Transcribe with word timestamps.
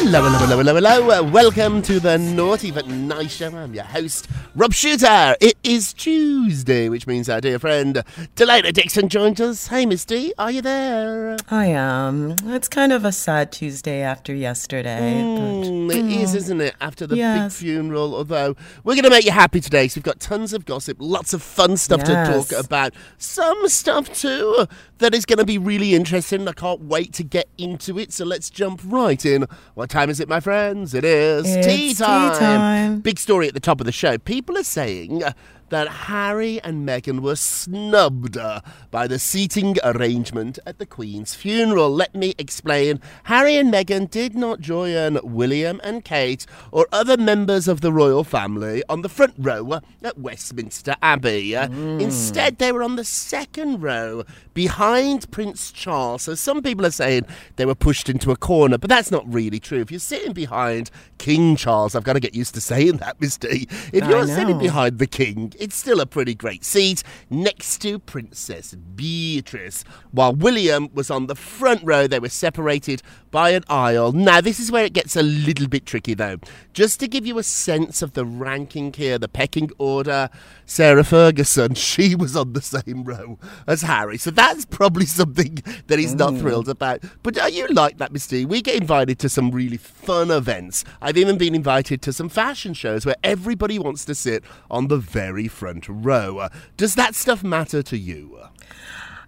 Hello, 0.00 0.22
hello, 0.22 0.38
hello, 0.38 0.74
hello, 0.74 1.02
hello. 1.02 1.22
Welcome 1.24 1.82
to 1.82 1.98
the 1.98 2.16
Naughty 2.18 2.70
But 2.70 2.86
Nice 2.86 3.34
Show. 3.34 3.54
I'm 3.54 3.74
your 3.74 3.84
host, 3.84 4.28
Rob 4.54 4.72
Shooter. 4.72 5.36
It 5.40 5.58
is 5.64 5.92
Tuesday, 5.92 6.88
which 6.88 7.06
means 7.06 7.28
our 7.28 7.40
dear 7.40 7.58
friend 7.58 8.02
Delana 8.36 8.72
Dixon 8.72 9.08
joins 9.08 9.40
us. 9.40 9.66
Hey, 9.66 9.84
Miss 9.86 10.04
D, 10.04 10.32
are 10.38 10.50
you 10.52 10.62
there? 10.62 11.36
I 11.50 11.66
am. 11.66 12.36
It's 12.46 12.68
kind 12.68 12.92
of 12.92 13.04
a 13.04 13.10
sad 13.12 13.50
Tuesday 13.52 14.00
after 14.00 14.32
yesterday. 14.32 15.20
Mm, 15.20 15.90
it 15.90 16.22
is, 16.22 16.34
isn't 16.34 16.60
it? 16.60 16.74
After 16.80 17.06
the 17.06 17.16
Yes. 17.16 17.58
big 17.58 17.66
funeral. 17.66 18.14
Although 18.14 18.54
we're 18.84 18.94
going 18.94 19.02
to 19.04 19.10
make 19.10 19.24
you 19.24 19.32
happy 19.32 19.60
today, 19.60 19.88
so 19.88 19.98
we've 19.98 20.04
got 20.04 20.20
tons 20.20 20.52
of 20.54 20.64
gossip, 20.64 20.96
lots 21.00 21.34
of 21.34 21.42
fun 21.42 21.76
stuff 21.76 22.04
to 22.04 22.12
talk 22.12 22.52
about. 22.52 22.94
Some 23.18 23.68
stuff 23.68 24.10
too 24.14 24.66
that 24.98 25.12
is 25.12 25.26
going 25.26 25.38
to 25.38 25.44
be 25.44 25.58
really 25.58 25.94
interesting. 25.94 26.46
I 26.48 26.52
can't 26.52 26.82
wait 26.82 27.12
to 27.14 27.24
get 27.24 27.48
into 27.58 27.98
it. 27.98 28.12
So 28.12 28.24
let's 28.24 28.48
jump 28.48 28.80
right 28.84 29.24
in. 29.26 29.46
What 29.74 29.87
time 29.88 30.10
is 30.10 30.20
it, 30.20 30.28
my 30.28 30.40
friends? 30.40 30.94
It 30.94 31.04
is 31.04 31.44
tea 31.66 31.88
tea 31.90 31.94
time. 31.94 32.34
time. 32.34 33.00
Big 33.00 33.18
story 33.18 33.48
at 33.48 33.54
the 33.54 33.60
top 33.60 33.80
of 33.80 33.86
the 33.86 33.92
show. 33.92 34.18
People 34.18 34.56
are 34.56 34.64
saying 34.64 35.22
that 35.70 35.88
Harry 35.88 36.60
and 36.62 36.86
Meghan 36.86 37.20
were 37.20 37.36
snubbed 37.36 38.36
uh, 38.36 38.60
by 38.90 39.06
the 39.06 39.18
seating 39.18 39.76
arrangement 39.84 40.58
at 40.66 40.78
the 40.78 40.86
Queen's 40.86 41.34
funeral. 41.34 41.90
Let 41.90 42.14
me 42.14 42.34
explain. 42.38 43.00
Harry 43.24 43.56
and 43.56 43.72
Meghan 43.72 44.10
did 44.10 44.34
not 44.34 44.60
join 44.60 45.18
William 45.22 45.80
and 45.84 46.04
Kate 46.04 46.46
or 46.72 46.86
other 46.92 47.16
members 47.16 47.68
of 47.68 47.80
the 47.80 47.92
royal 47.92 48.24
family 48.24 48.82
on 48.88 49.02
the 49.02 49.08
front 49.08 49.34
row 49.38 49.80
at 50.02 50.18
Westminster 50.18 50.94
Abbey. 51.02 51.54
Uh, 51.56 51.68
Instead, 51.98 52.58
they 52.58 52.72
were 52.72 52.82
on 52.82 52.96
the 52.96 53.04
second 53.04 53.82
row 53.82 54.24
behind 54.54 55.30
Prince 55.30 55.70
Charles. 55.70 56.22
So 56.22 56.34
some 56.34 56.62
people 56.62 56.86
are 56.86 56.90
saying 56.90 57.26
they 57.56 57.66
were 57.66 57.74
pushed 57.74 58.08
into 58.08 58.30
a 58.30 58.36
corner, 58.36 58.78
but 58.78 58.88
that's 58.88 59.10
not 59.10 59.30
really 59.32 59.60
true. 59.60 59.80
If 59.80 59.90
you're 59.90 60.00
sitting 60.00 60.32
behind 60.32 60.90
King 61.18 61.56
Charles, 61.56 61.94
I've 61.94 62.04
got 62.04 62.14
to 62.14 62.20
get 62.20 62.34
used 62.34 62.54
to 62.54 62.60
saying 62.60 62.98
that, 62.98 63.20
Miss 63.20 63.36
D. 63.36 63.68
If 63.92 64.06
you're 64.08 64.26
sitting 64.26 64.58
behind 64.58 64.98
the 64.98 65.06
king, 65.06 65.52
it's 65.58 65.76
still 65.76 66.00
a 66.00 66.06
pretty 66.06 66.34
great 66.34 66.64
seat 66.64 67.02
next 67.28 67.78
to 67.82 67.98
Princess 67.98 68.74
Beatrice. 68.74 69.84
While 70.12 70.34
William 70.34 70.88
was 70.94 71.10
on 71.10 71.26
the 71.26 71.34
front 71.34 71.82
row, 71.82 72.06
they 72.06 72.20
were 72.20 72.28
separated 72.28 73.02
by 73.30 73.50
an 73.50 73.64
aisle. 73.68 74.12
Now, 74.12 74.40
this 74.40 74.60
is 74.60 74.70
where 74.70 74.84
it 74.84 74.92
gets 74.92 75.16
a 75.16 75.22
little 75.22 75.68
bit 75.68 75.84
tricky, 75.84 76.14
though. 76.14 76.38
Just 76.72 77.00
to 77.00 77.08
give 77.08 77.26
you 77.26 77.38
a 77.38 77.42
sense 77.42 78.02
of 78.02 78.12
the 78.12 78.24
ranking 78.24 78.92
here, 78.92 79.18
the 79.18 79.28
pecking 79.28 79.70
order, 79.78 80.30
Sarah 80.64 81.04
Ferguson, 81.04 81.74
she 81.88 82.14
was 82.14 82.36
on 82.36 82.52
the 82.52 82.62
same 82.62 83.04
row 83.04 83.38
as 83.66 83.82
Harry. 83.82 84.18
So 84.18 84.30
that's 84.30 84.64
probably 84.64 85.06
something 85.06 85.58
that 85.88 85.98
he's 85.98 86.14
not 86.14 86.34
hmm. 86.34 86.40
thrilled 86.40 86.68
about. 86.68 87.02
But 87.22 87.38
are 87.38 87.50
you 87.50 87.66
like 87.68 87.98
that, 87.98 88.12
Miss 88.12 88.26
D? 88.26 88.44
We 88.44 88.62
get 88.62 88.76
invited 88.76 89.18
to 89.20 89.28
some 89.28 89.50
really 89.50 89.76
fun 89.76 90.30
events. 90.30 90.84
I've 91.02 91.16
even 91.16 91.36
been 91.36 91.54
invited 91.54 92.02
to 92.02 92.12
some 92.12 92.28
fashion 92.28 92.74
shows 92.74 93.04
where 93.04 93.16
everybody 93.24 93.78
wants 93.78 94.04
to 94.06 94.14
sit 94.14 94.44
on 94.70 94.88
the 94.88 94.98
very 94.98 95.47
front 95.48 95.86
row. 95.88 96.38
Uh, 96.38 96.48
Does 96.76 96.94
that 96.94 97.14
stuff 97.14 97.42
matter 97.42 97.82
to 97.82 97.98
you? 97.98 98.38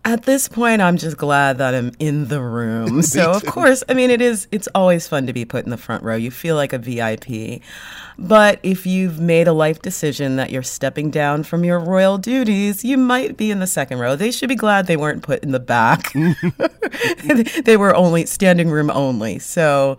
At 0.03 0.23
this 0.23 0.49
point, 0.49 0.81
I'm 0.81 0.97
just 0.97 1.19
glad 1.19 1.59
that 1.59 1.75
I'm 1.75 1.93
in 1.99 2.29
the 2.29 2.41
room. 2.41 3.03
So, 3.11 3.33
of 3.33 3.45
course, 3.45 3.85
I 3.89 3.93
mean, 3.95 4.11
it 4.11 4.23
is, 4.23 4.49
it's 4.51 4.69
always 4.75 5.07
fun 5.07 5.27
to 5.27 5.33
be 5.35 5.45
put 5.45 5.65
in 5.65 5.71
the 5.71 5.77
front 5.77 6.03
row. 6.03 6.17
You 6.17 6.31
feel 6.31 6.57
like 6.57 6.73
a 6.73 6.79
VIP. 6.79 7.61
But 8.19 8.61
if 8.63 8.87
you've 8.87 9.21
made 9.21 9.47
a 9.47 9.53
life 9.53 9.83
decision 9.83 10.37
that 10.37 10.51
you're 10.51 10.63
stepping 10.63 11.11
down 11.11 11.43
from 11.43 11.65
your 11.65 11.79
royal 11.79 12.17
duties, 12.19 12.85
you 12.85 12.97
might 12.97 13.37
be 13.37 13.51
in 13.51 13.59
the 13.59 13.67
second 13.67 13.99
row. 13.99 14.17
They 14.17 14.31
should 14.31 14.49
be 14.49 14.55
glad 14.55 14.87
they 14.87 14.97
weren't 14.97 15.23
put 15.23 15.43
in 15.43 15.53
the 15.53 15.61
back. 15.61 16.13
they 17.65 17.77
were 17.77 17.95
only 17.95 18.25
standing 18.27 18.71
room 18.71 18.91
only. 18.91 19.39
So, 19.39 19.99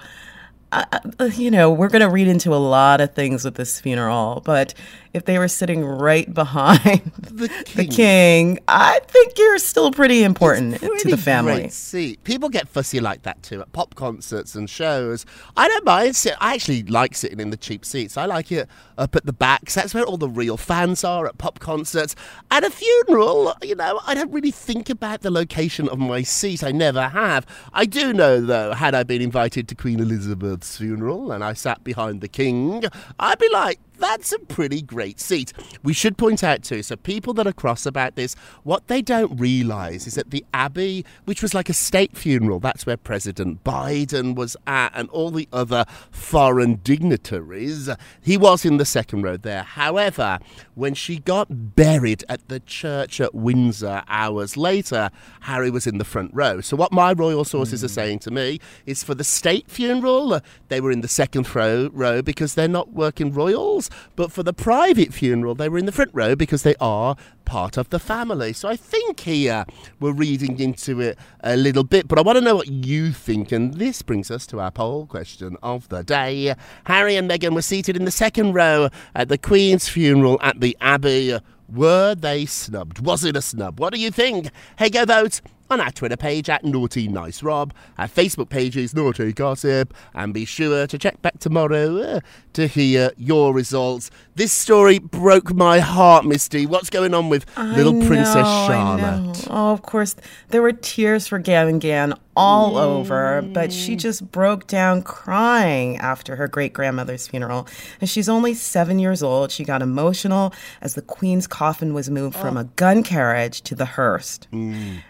uh, 0.72 0.86
you 1.34 1.51
know, 1.51 1.69
we're 1.72 1.90
going 1.90 2.01
to 2.01 2.10
read 2.10 2.28
into 2.28 2.54
a 2.54 2.57
lot 2.57 3.01
of 3.01 3.13
things 3.13 3.44
with 3.44 3.56
this 3.56 3.80
funeral, 3.81 4.42
but 4.46 4.74
if 5.13 5.25
they 5.25 5.38
were 5.38 5.48
sitting 5.48 5.84
right 5.86 6.31
behind 6.34 7.02
The 7.31 7.48
the 7.75 7.86
king, 7.86 8.60
I 8.68 9.00
think 9.08 9.38
you're 9.38 9.58
still 9.58 9.92
pretty 9.92 10.24
important 10.24 10.80
to 10.80 11.10
the 11.10 11.18
family. 11.18 11.69
Seat. 11.69 12.24
People 12.24 12.50
get 12.50 12.68
fussy 12.68 13.00
like 13.00 13.24
that 13.24 13.42
too 13.44 13.62
at 13.62 13.72
pop 13.74 13.96
concerts 13.96 14.56
and 14.56 14.69
shows. 14.69 15.25
I 15.58 15.68
don't 15.68 15.86
mind. 15.86 16.16
Sit- 16.16 16.36
I 16.40 16.54
actually 16.54 16.84
like 16.84 17.16
sitting 17.16 17.40
in 17.40 17.50
the 17.50 17.58
cheap 17.58 17.84
seats. 17.86 18.18
I 18.18 18.25
like 18.25 18.52
it 18.52 18.68
up 18.98 19.16
at 19.16 19.25
the 19.25 19.34
back. 19.34 19.66
'cause 19.66 19.75
that's 19.75 19.94
where 19.94 20.04
all 20.04 20.18
the 20.18 20.30
real 20.30 20.58
fans 20.58 21.04
are 21.04 21.25
at 21.28 21.38
pop 21.38 21.60
concerts. 21.60 22.16
At 22.52 22.63
a 22.63 22.69
funeral, 22.69 23.54
you 23.63 23.75
know, 23.75 24.02
I 24.06 24.13
don't 24.13 24.31
really 24.31 24.52
think 24.52 24.90
about 24.90 25.22
the 25.22 25.31
location 25.31 25.88
of 25.90 26.00
my 26.00 26.22
seat. 26.24 26.63
I 26.63 26.72
never 26.72 27.10
have. 27.10 27.46
I 27.74 27.86
do 27.86 28.13
know 28.13 28.40
though, 28.42 28.74
had 28.74 28.94
I 28.94 29.04
been 29.04 29.22
invited 29.22 29.68
to 29.69 29.75
Queen 29.75 30.00
Elizabeth's 30.00 30.78
funeral 30.78 31.31
and 31.31 31.44
I 31.44 31.54
sat 31.54 31.84
behind 31.84 32.22
the 32.22 32.28
king, 32.28 32.84
I'd 33.19 33.40
be 33.40 33.50
like. 33.50 33.80
That's 34.01 34.33
a 34.33 34.39
pretty 34.39 34.81
great 34.81 35.19
seat. 35.19 35.53
We 35.83 35.94
should 35.94 36.18
point 36.18 36.44
out 36.44 36.63
too, 36.63 36.83
so 36.83 36.95
people 36.95 37.33
that 37.36 37.48
are 37.48 37.53
cross 37.53 37.86
about 37.86 38.15
this, 38.15 38.36
what 38.63 38.88
they 38.88 39.01
don't 39.01 39.39
realise 39.39 40.07
is 40.07 40.15
that 40.15 40.31
the 40.31 40.44
Abbey, 40.53 41.06
which 41.25 41.42
was 41.42 41.53
like 41.53 41.69
a 41.69 41.74
state 41.74 42.18
funeral, 42.18 42.59
that's 42.59 42.86
where 42.86 42.98
President 42.98 43.63
Biden 43.63 44.36
was 44.36 44.57
at 44.65 44.92
and 44.95 45.07
all 45.12 45.30
the 45.30 45.48
other 45.53 45.86
foreign 46.09 46.75
dignitaries, 46.83 47.89
he 48.21 48.38
was 48.38 48.65
in 48.65 48.77
the 48.77 48.86
second 48.86 49.21
row 49.21 49.38
there. 49.38 49.63
However, 49.63 50.39
when 50.74 50.95
she 50.95 51.19
got 51.19 51.75
buried 51.75 52.24
at 52.27 52.48
the 52.48 52.59
church 52.59 53.21
at 53.21 53.36
Windsor 53.36 54.01
hours 54.07 54.57
later, 54.57 55.12
Harry 55.42 55.69
was 55.69 55.86
in 55.86 56.00
the 56.00 56.06
front 56.06 56.31
row. 56.33 56.59
So 56.59 56.75
what 56.75 56.92
my 56.92 57.13
royal 57.13 57.45
sources 57.45 57.83
are 57.83 57.88
hmm. 57.88 57.94
saying 57.94 58.19
to 58.19 58.31
me 58.31 58.59
is 58.88 59.03
for 59.03 59.13
the 59.13 59.24
state 59.24 59.69
funeral, 59.69 60.42
they 60.69 60.81
were 60.81 60.92
in 60.92 61.01
the 61.01 61.07
second 61.07 61.53
row, 61.53 61.89
row 61.94 62.24
because 62.24 62.56
they're 62.56 62.68
not 62.68 62.94
working 62.94 63.31
royals, 63.31 63.91
but 64.16 64.32
for 64.32 64.44
the 64.44 64.54
private 64.54 65.14
funeral, 65.14 65.56
they 65.56 65.70
were 65.70 65.78
in 65.78 65.86
the 65.86 65.92
front 65.92 66.12
row 66.14 66.36
because 66.36 66.64
they 66.64 66.76
are 66.80 67.16
part 67.46 67.78
of 67.78 67.90
the 67.90 68.00
family. 68.00 68.54
So 68.54 68.70
I 68.70 68.76
think 68.76 69.22
here 69.22 69.66
uh, 69.68 69.74
we're 70.00 70.14
reading 70.14 70.60
into 70.60 71.02
it 71.02 71.18
a 71.42 71.58
little 71.58 71.84
bit, 71.84 72.08
but 72.08 72.18
I 72.18 72.22
want 72.22 72.38
to 72.38 72.44
know 72.44 72.56
what 72.56 72.68
you 72.68 73.12
think, 73.12 73.52
and 73.52 73.74
this 73.74 74.02
brings 74.02 74.32
us 74.32 74.48
to 74.48 74.60
our 74.60 74.72
poll 74.72 75.06
question 75.06 75.58
of 75.62 75.90
the 75.90 76.04
day. 76.04 76.56
Harry 76.86 77.16
and 77.16 77.30
Meghan 77.30 77.54
were 77.54 77.62
seated 77.62 77.98
in 77.98 78.06
the 78.06 78.12
second 78.12 78.54
row 78.54 78.90
at 79.14 79.30
the 79.30 79.38
Queen's 79.38 79.90
funeral 79.90 80.40
at 80.42 80.60
the 80.62 80.78
Abbey. 80.80 81.38
Were 81.68 82.16
they 82.16 82.46
snubbed? 82.46 83.00
Was 83.00 83.24
it 83.24 83.36
a 83.36 83.42
snub? 83.42 83.80
What 83.80 83.94
do 83.94 84.00
you 84.00 84.12
think? 84.12 84.50
Hey, 84.78 84.90
go 84.90 85.06
vote 85.06 85.42
on 85.72 85.80
our 85.80 85.92
Twitter 85.92 86.18
page 86.18 86.50
at 86.50 86.66
Naughty 86.66 87.08
Nice 87.08 87.42
Rob, 87.42 87.74
our 87.98 88.08
Facebook 88.08 88.50
page 88.50 88.76
is 88.76 88.94
Naughty 88.94 89.32
Gossip, 89.32 89.94
and 90.14 90.34
be 90.34 90.44
sure 90.44 90.86
to 90.86 90.98
check 90.98 91.22
back 91.22 91.40
tomorrow 91.40 91.98
uh, 91.98 92.20
to 92.54 92.68
hear 92.68 93.12
your 93.18 93.54
results. 93.54 94.12
This 94.36 94.52
story 94.52 95.00
broke 95.00 95.54
my 95.54 95.80
heart, 95.80 96.26
Miss 96.26 96.50
D. 96.50 96.66
What's 96.66 96.90
going 96.90 97.14
on 97.14 97.30
with 97.30 97.46
little 97.58 98.04
I 98.04 98.06
Princess 98.06 98.36
know, 98.36 98.42
I 98.42 98.68
Charlotte? 98.68 99.22
know. 99.22 99.34
Oh, 99.50 99.72
of 99.72 99.82
course, 99.82 100.16
there 100.50 100.62
were 100.62 100.74
tears 100.74 101.28
for 101.28 101.40
Gavin 101.40 101.80
Gann 101.80 102.16
all 102.36 102.78
over, 102.78 103.42
but 103.42 103.74
she 103.74 103.96
just 103.96 104.32
broke 104.32 104.66
down 104.68 105.02
crying 105.04 105.98
after 105.98 106.38
her 106.38 106.48
great 106.48 106.72
grandmother's 106.74 107.28
funeral. 107.28 107.68
And 108.00 108.10
she's 108.10 108.30
only 108.30 108.54
seven 108.54 109.00
years 109.00 109.22
old. 109.22 109.52
She 109.52 109.64
got 109.66 109.82
emotional 109.82 110.54
as 110.82 110.96
the 110.96 111.02
Queen's 111.02 111.46
coffin 111.46 111.94
was 111.94 112.10
moved 112.10 112.36
from 112.38 112.56
a 112.58 112.64
gun 112.64 113.04
carriage 113.04 113.62
to 113.64 113.76
the 113.76 113.86
hearse. 113.86 114.40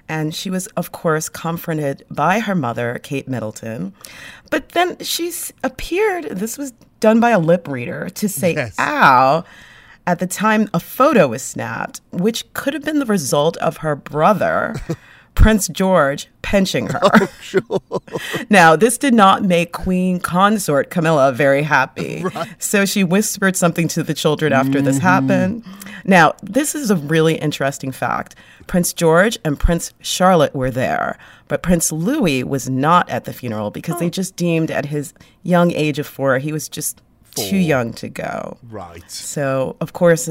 And 0.09 0.33
she 0.35 0.49
was, 0.51 0.67
of 0.77 0.91
course, 0.91 1.29
comforted 1.29 2.05
by 2.11 2.39
her 2.39 2.53
mother, 2.53 2.99
Kate 3.01 3.27
Middleton. 3.27 3.93
But 4.51 4.69
then 4.69 4.97
she 4.99 5.31
appeared, 5.63 6.25
this 6.25 6.57
was 6.57 6.73
done 6.99 7.19
by 7.19 7.31
a 7.31 7.39
lip 7.39 7.67
reader, 7.67 8.09
to 8.09 8.29
say, 8.29 8.53
Yes. 8.53 8.75
ow. 8.77 9.43
At 10.05 10.19
the 10.19 10.27
time, 10.27 10.69
a 10.73 10.79
photo 10.79 11.27
was 11.29 11.41
snapped, 11.43 12.01
which 12.11 12.51
could 12.53 12.73
have 12.73 12.83
been 12.83 12.99
the 12.99 13.05
result 13.05 13.55
of 13.57 13.77
her 13.77 13.95
brother, 13.95 14.75
Prince 15.35 15.67
George, 15.69 16.27
pinching 16.41 16.87
her. 16.87 17.01
Oh, 17.69 18.01
now, 18.49 18.75
this 18.75 18.97
did 18.97 19.13
not 19.13 19.43
make 19.43 19.73
Queen 19.73 20.19
consort 20.19 20.89
Camilla 20.89 21.31
very 21.31 21.63
happy. 21.63 22.23
So 22.59 22.85
she 22.85 23.03
whispered 23.03 23.55
something 23.55 23.87
to 23.89 24.03
the 24.03 24.13
children 24.13 24.53
after 24.53 24.81
this 24.81 24.97
mm-hmm. 24.97 25.07
happened. 25.07 25.65
Now, 26.05 26.33
this 26.41 26.75
is 26.75 26.89
a 26.91 26.95
really 26.95 27.35
interesting 27.35 27.91
fact. 27.91 28.35
Prince 28.67 28.93
George 28.93 29.37
and 29.43 29.59
Prince 29.59 29.93
Charlotte 29.99 30.55
were 30.55 30.71
there, 30.71 31.17
but 31.47 31.61
Prince 31.61 31.91
Louis 31.91 32.43
was 32.43 32.69
not 32.69 33.09
at 33.09 33.25
the 33.25 33.33
funeral 33.33 33.71
because 33.71 33.99
they 33.99 34.07
oh. 34.07 34.09
just 34.09 34.35
deemed 34.35 34.71
at 34.71 34.85
his 34.85 35.13
young 35.43 35.71
age 35.71 35.99
of 35.99 36.07
four, 36.07 36.39
he 36.39 36.53
was 36.53 36.69
just 36.69 37.01
too 37.35 37.57
young 37.57 37.93
to 37.93 38.09
go. 38.09 38.57
Right. 38.63 39.09
So, 39.09 39.75
of 39.81 39.93
course, 39.93 40.29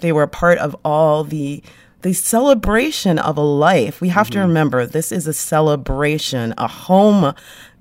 they 0.00 0.12
were 0.12 0.24
a 0.24 0.28
part 0.28 0.58
of 0.58 0.76
all 0.84 1.24
the 1.24 1.62
the 2.02 2.12
celebration 2.12 3.18
of 3.18 3.36
a 3.36 3.42
life. 3.42 4.00
We 4.00 4.08
have 4.08 4.28
to 4.30 4.38
mm-hmm. 4.38 4.48
remember 4.48 4.86
this 4.86 5.12
is 5.12 5.26
a 5.26 5.32
celebration, 5.32 6.52
a 6.58 6.66
home 6.66 7.34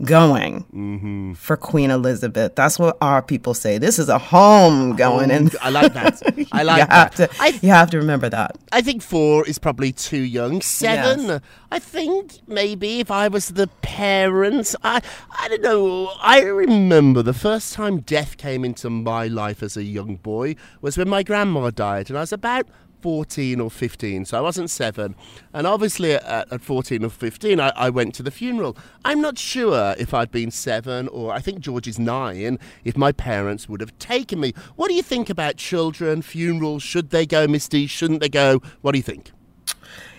going 0.03 0.63
mm-hmm. 0.73 1.33
for 1.33 1.57
Queen 1.57 1.91
Elizabeth. 1.91 2.56
That's 2.56 2.79
what 2.79 2.97
our 3.01 3.21
people 3.21 3.53
say. 3.53 3.77
This 3.77 4.00
is 4.00 4.09
a 4.09 4.18
home 4.18 4.95
going, 4.95 5.31
and 5.31 5.56
I 5.62 5.69
like 5.69 5.94
that. 5.94 6.21
I 6.51 6.63
like 6.63 6.81
you 6.81 6.88
that. 6.88 6.91
have 6.91 7.15
to 7.15 7.29
I 7.39 7.47
you 7.62 7.69
have 7.69 7.89
to 7.91 7.97
remember 7.97 8.29
that. 8.29 8.57
I 8.71 8.81
think 8.81 9.01
four 9.01 9.47
is 9.47 9.57
probably 9.57 9.91
too 9.91 10.21
young. 10.21 10.62
Seven, 10.62 11.25
Yes. 11.25 11.41
I 11.71 11.79
think 11.79 12.33
maybe 12.47 13.00
if 13.00 13.12
I 13.12 13.27
was 13.27 13.50
the 13.50 13.68
parents, 13.81 14.75
I 14.83 15.01
I 15.31 15.47
don't 15.47 15.62
know. 15.62 16.12
I 16.21 16.41
remember 16.41 17.23
the 17.23 17.33
first 17.33 17.73
time 17.73 18.01
death 18.01 18.38
came 18.38 18.63
into 18.63 18.89
my 18.89 19.27
life 19.27 19.63
as 19.63 19.77
a 19.77 19.83
young 19.83 20.15
boy 20.18 20.56
was 20.81 20.97
when 20.97 21.09
my 21.09 21.23
grandma 21.23 21.71
died, 21.71 22.09
and 22.09 22.18
I 22.18 22.21
was 22.21 22.33
about. 22.33 22.68
14 23.01 23.59
or 23.59 23.71
15, 23.71 24.25
so 24.25 24.38
I 24.38 24.42
wasn't 24.42 24.69
seven. 24.69 25.15
And 25.53 25.65
obviously, 25.65 26.13
at, 26.13 26.51
at 26.51 26.62
14 26.62 27.03
or 27.03 27.09
15, 27.09 27.59
I, 27.59 27.69
I 27.75 27.89
went 27.89 28.15
to 28.15 28.24
the 28.24 28.31
funeral. 28.31 28.77
I'm 29.03 29.21
not 29.21 29.38
sure 29.38 29.95
if 29.98 30.13
I'd 30.13 30.31
been 30.31 30.51
seven 30.51 31.07
or 31.07 31.33
I 31.33 31.39
think 31.39 31.59
George 31.59 31.88
is 31.88 32.00
nine, 32.00 32.59
if 32.83 32.95
my 32.98 33.12
parents 33.12 33.68
would 33.68 33.81
have 33.81 33.98
taken 34.00 34.39
me. 34.39 34.53
What 34.75 34.89
do 34.89 34.94
you 34.94 35.03
think 35.03 35.30
about 35.30 35.57
children, 35.57 36.21
funerals? 36.21 36.83
Should 36.83 37.09
they 37.09 37.25
go, 37.25 37.48
Miss 37.48 37.68
D? 37.68 37.88
Shouldn't 37.88 38.21
they 38.21 38.30
go? 38.30 38.62
What 38.81 38.92
do 38.92 39.00
you 39.00 39.04
think? 39.04 39.31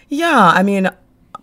Yeah, 0.08 0.52
I 0.54 0.62
mean, 0.62 0.90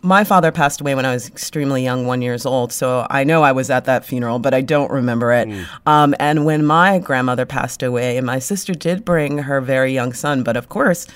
my 0.02 0.24
father 0.24 0.52
passed 0.52 0.82
away 0.82 0.96
when 0.96 1.06
I 1.06 1.14
was 1.14 1.28
extremely 1.28 1.84
young, 1.84 2.06
one 2.06 2.22
years 2.22 2.46
old. 2.46 2.72
So 2.72 3.06
I 3.10 3.24
know 3.24 3.44
I 3.44 3.52
was 3.52 3.70
at 3.70 3.86
that 3.86 4.06
funeral, 4.06 4.40
but 4.40 4.54
I 4.54 4.62
don't 4.62 4.92
remember 4.92 5.34
it. 5.34 5.48
Um, 5.86 6.16
and 6.20 6.46
when 6.46 6.66
my 6.66 7.00
grandmother 7.00 7.46
passed 7.46 7.84
away, 7.84 8.18
and 8.18 8.26
my 8.26 8.40
sister 8.40 8.74
did 8.74 9.04
bring 9.04 9.40
her 9.40 9.60
very 9.62 9.94
young 9.94 10.14
son, 10.14 10.44
but 10.44 10.56
of 10.58 10.70
course. 10.70 11.08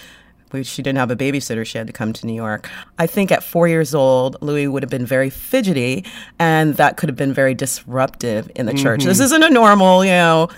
She 0.61 0.83
didn't 0.83 0.99
have 0.99 1.09
a 1.09 1.15
babysitter. 1.15 1.65
She 1.65 1.79
had 1.79 1.87
to 1.87 1.93
come 1.93 2.13
to 2.13 2.27
New 2.27 2.35
York. 2.35 2.69
I 2.99 3.07
think 3.07 3.31
at 3.31 3.41
four 3.43 3.67
years 3.67 3.95
old, 3.95 4.37
Louis 4.39 4.67
would 4.67 4.83
have 4.83 4.89
been 4.91 5.03
very 5.03 5.31
fidgety, 5.31 6.05
and 6.37 6.75
that 6.75 6.95
could 6.95 7.09
have 7.09 7.15
been 7.15 7.33
very 7.33 7.55
disruptive 7.55 8.51
in 8.53 8.67
the 8.67 8.73
church. 8.75 9.03
This 9.03 9.19
isn't 9.19 9.41
a 9.41 9.49
normal, 9.49 10.05
you 10.05 10.11
know, 10.11 10.49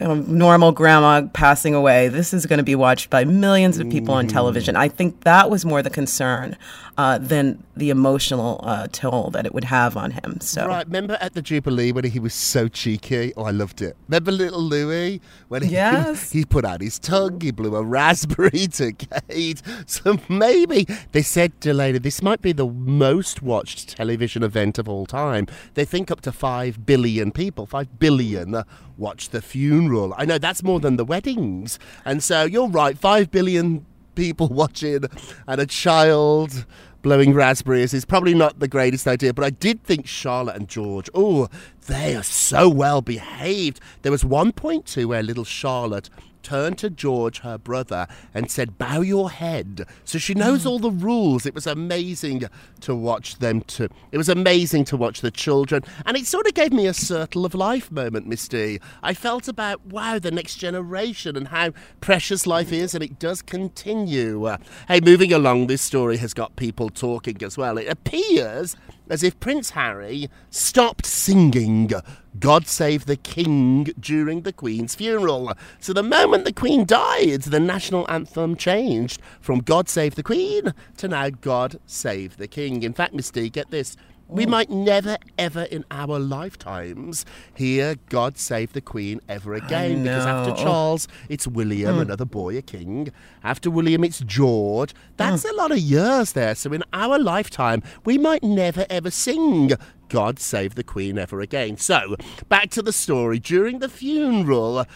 um, 0.00 0.38
normal 0.38 0.70
grandma 0.70 1.22
passing 1.32 1.74
away. 1.74 2.06
This 2.06 2.32
is 2.32 2.46
going 2.46 2.58
to 2.58 2.64
be 2.64 2.76
watched 2.76 3.10
by 3.10 3.24
millions 3.24 3.78
of 3.78 3.90
people 3.90 4.14
on 4.14 4.28
television. 4.28 4.76
I 4.76 4.86
think 4.88 5.22
that 5.24 5.50
was 5.50 5.64
more 5.64 5.82
the 5.82 5.90
concern 5.90 6.56
uh, 6.96 7.18
than 7.18 7.62
the 7.76 7.90
emotional 7.90 8.60
uh, 8.62 8.86
toll 8.92 9.30
that 9.30 9.46
it 9.46 9.54
would 9.54 9.64
have 9.64 9.96
on 9.96 10.10
him. 10.10 10.40
So 10.40 10.66
Right, 10.66 10.86
remember 10.86 11.16
at 11.20 11.34
the 11.34 11.42
Jubilee 11.42 11.92
when 11.92 12.04
he 12.04 12.18
was 12.18 12.34
so 12.34 12.68
cheeky? 12.68 13.32
Oh, 13.36 13.44
I 13.44 13.50
loved 13.50 13.80
it. 13.82 13.96
Remember 14.08 14.32
little 14.32 14.60
Louis? 14.60 15.20
When 15.48 15.62
he, 15.62 15.70
Yes. 15.70 16.30
he 16.32 16.44
put 16.44 16.64
out 16.64 16.80
his 16.80 16.98
tongue, 16.98 17.40
he 17.40 17.50
blew 17.50 17.74
a 17.76 17.82
raspberry 17.82 18.66
to 18.72 18.92
Kate. 18.92 19.62
So 19.86 20.18
maybe 20.28 20.86
they 21.12 21.22
said 21.22 21.60
to 21.62 21.72
Lena, 21.72 21.98
this 21.98 22.22
might 22.22 22.42
be 22.42 22.52
the 22.52 22.66
most 22.66 23.42
watched 23.42 23.96
television 23.96 24.42
event 24.42 24.78
of 24.78 24.88
all 24.88 25.06
time. 25.06 25.46
They 25.74 25.84
think 25.84 26.10
up 26.10 26.20
to 26.22 26.32
5 26.32 26.84
billion 26.86 27.32
people, 27.32 27.66
5 27.66 27.98
billion 27.98 28.54
uh, 28.54 28.64
watch 28.96 29.30
the 29.30 29.40
funeral. 29.40 30.14
I 30.16 30.24
know 30.26 30.38
that's 30.38 30.62
more 30.62 30.80
than 30.80 30.96
the 30.96 31.04
weddings. 31.04 31.78
And 32.04 32.22
so 32.22 32.44
you're 32.44 32.68
right, 32.68 32.98
5 32.98 33.30
billion 33.30 33.86
people 34.14 34.48
watching 34.50 35.04
and 35.46 35.60
a 35.60 35.66
child 35.66 36.64
blowing 37.02 37.32
raspberries 37.32 37.94
is 37.94 38.04
probably 38.04 38.34
not 38.34 38.58
the 38.58 38.68
greatest 38.68 39.06
idea, 39.06 39.32
but 39.32 39.44
I 39.44 39.50
did 39.50 39.82
think 39.84 40.06
Charlotte 40.06 40.56
and 40.56 40.68
George, 40.68 41.08
oh, 41.14 41.48
they 41.86 42.14
are 42.14 42.22
so 42.22 42.68
well 42.68 43.00
behaved. 43.00 43.80
There 44.02 44.12
was 44.12 44.24
one 44.24 44.52
point 44.52 44.86
too 44.86 45.08
where 45.08 45.22
little 45.22 45.44
Charlotte 45.44 46.10
turned 46.42 46.78
to 46.78 46.90
George, 46.90 47.40
her 47.40 47.58
brother, 47.58 48.06
and 48.34 48.50
said, 48.50 48.78
Bow 48.78 49.00
your 49.00 49.30
head. 49.30 49.86
So 50.04 50.18
she 50.18 50.34
knows 50.34 50.66
all 50.66 50.78
the 50.78 50.90
rules. 50.90 51.46
It 51.46 51.54
was 51.54 51.66
amazing 51.66 52.44
to 52.80 52.94
watch 52.94 53.38
them 53.38 53.62
to 53.62 53.88
it 54.12 54.18
was 54.18 54.28
amazing 54.28 54.84
to 54.86 54.96
watch 54.96 55.20
the 55.20 55.30
children. 55.30 55.82
And 56.06 56.16
it 56.16 56.26
sort 56.26 56.46
of 56.46 56.54
gave 56.54 56.72
me 56.72 56.86
a 56.86 56.94
circle 56.94 57.44
of 57.44 57.54
life 57.54 57.90
moment, 57.90 58.26
Miss 58.26 58.46
D. 58.48 58.80
I 59.02 59.14
felt 59.14 59.48
about 59.48 59.84
wow, 59.86 60.18
the 60.18 60.30
next 60.30 60.56
generation 60.56 61.36
and 61.36 61.48
how 61.48 61.72
precious 62.00 62.46
life 62.46 62.72
is, 62.72 62.94
and 62.94 63.02
it 63.02 63.18
does 63.18 63.42
continue. 63.42 64.44
Uh, 64.44 64.58
hey, 64.88 65.00
moving 65.00 65.32
along, 65.32 65.66
this 65.66 65.82
story 65.82 66.16
has 66.18 66.34
got 66.34 66.56
people 66.56 66.88
talking 66.88 67.42
as 67.42 67.56
well. 67.56 67.78
It 67.78 67.88
appears 67.88 68.76
as 69.10 69.22
if 69.22 69.38
Prince 69.40 69.70
Harry 69.70 70.30
stopped 70.48 71.04
singing 71.04 71.90
God 72.38 72.66
Save 72.66 73.06
the 73.06 73.16
King 73.16 73.88
during 73.98 74.42
the 74.42 74.52
Queen's 74.52 74.94
funeral. 74.94 75.52
So 75.80 75.92
the 75.92 76.02
moment 76.02 76.44
the 76.44 76.52
Queen 76.52 76.84
died, 76.84 77.42
the 77.42 77.60
national 77.60 78.10
anthem 78.10 78.56
changed 78.56 79.20
from 79.40 79.60
God 79.60 79.88
Save 79.88 80.14
the 80.14 80.22
Queen 80.22 80.72
to 80.96 81.08
now 81.08 81.30
God 81.30 81.80
Save 81.86 82.36
the 82.36 82.48
King. 82.48 82.82
In 82.84 82.94
fact, 82.94 83.12
Miss 83.12 83.30
D, 83.30 83.50
get 83.50 83.70
this. 83.70 83.96
We 84.30 84.46
mm. 84.46 84.50
might 84.50 84.70
never, 84.70 85.18
ever 85.38 85.62
in 85.62 85.84
our 85.90 86.18
lifetimes 86.18 87.26
hear 87.54 87.96
God 88.08 88.38
Save 88.38 88.72
the 88.72 88.80
Queen 88.80 89.20
ever 89.28 89.54
again. 89.54 90.04
Because 90.04 90.26
after. 90.26 90.62
Charles, 90.62 91.08
it's 91.28 91.46
William, 91.46 91.96
mm. 91.96 92.02
another 92.02 92.24
boy, 92.24 92.56
a 92.56 92.62
king. 92.62 93.12
After 93.42 93.70
William, 93.70 94.04
it's 94.04 94.20
George. 94.20 94.94
That's 95.16 95.44
mm. 95.44 95.50
a 95.50 95.54
lot 95.54 95.72
of 95.72 95.78
years 95.78 96.32
there. 96.32 96.54
So 96.54 96.72
in 96.72 96.84
our 96.92 97.18
lifetime, 97.18 97.82
we 98.04 98.18
might 98.18 98.42
never, 98.42 98.86
ever 98.88 99.10
sing 99.10 99.72
God 100.08 100.38
Save 100.38 100.76
the 100.76 100.84
Queen 100.84 101.18
ever 101.18 101.40
again. 101.40 101.76
So, 101.76 102.16
back 102.48 102.70
to 102.70 102.82
the 102.82 102.92
story. 102.92 103.38
During 103.38 103.78
the 103.78 103.88
funeral, 103.88 104.86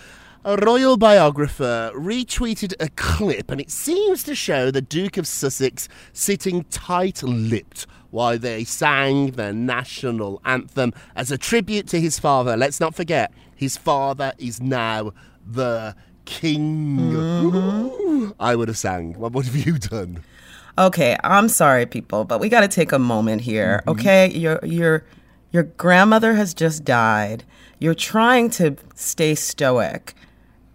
A 0.46 0.58
royal 0.58 0.98
biographer 0.98 1.90
retweeted 1.94 2.74
a 2.78 2.90
clip, 2.90 3.50
and 3.50 3.62
it 3.62 3.70
seems 3.70 4.22
to 4.24 4.34
show 4.34 4.70
the 4.70 4.82
Duke 4.82 5.16
of 5.16 5.26
Sussex 5.26 5.88
sitting 6.12 6.64
tight 6.64 7.22
lipped 7.22 7.86
while 8.14 8.38
they 8.38 8.62
sang 8.62 9.32
their 9.32 9.52
national 9.52 10.40
anthem 10.44 10.94
as 11.16 11.32
a 11.32 11.36
tribute 11.36 11.88
to 11.88 12.00
his 12.00 12.16
father. 12.16 12.56
Let's 12.56 12.78
not 12.78 12.94
forget, 12.94 13.32
his 13.56 13.76
father 13.76 14.32
is 14.38 14.60
now 14.60 15.12
the 15.44 15.96
king. 16.24 16.98
Mm-hmm. 16.98 18.30
I 18.38 18.54
would 18.54 18.68
have 18.68 18.78
sang. 18.78 19.14
What, 19.18 19.32
what 19.32 19.46
have 19.46 19.56
you 19.56 19.78
done? 19.78 20.22
Okay, 20.78 21.16
I'm 21.24 21.48
sorry, 21.48 21.86
people, 21.86 22.24
but 22.24 22.38
we 22.38 22.48
got 22.48 22.60
to 22.60 22.68
take 22.68 22.92
a 22.92 23.00
moment 23.00 23.42
here. 23.42 23.78
Mm-hmm. 23.80 23.90
Okay, 23.90 24.30
your 24.30 24.60
your 24.64 25.04
your 25.50 25.64
grandmother 25.64 26.34
has 26.34 26.54
just 26.54 26.84
died. 26.84 27.42
You're 27.80 27.94
trying 27.94 28.48
to 28.50 28.76
stay 28.94 29.34
stoic 29.34 30.14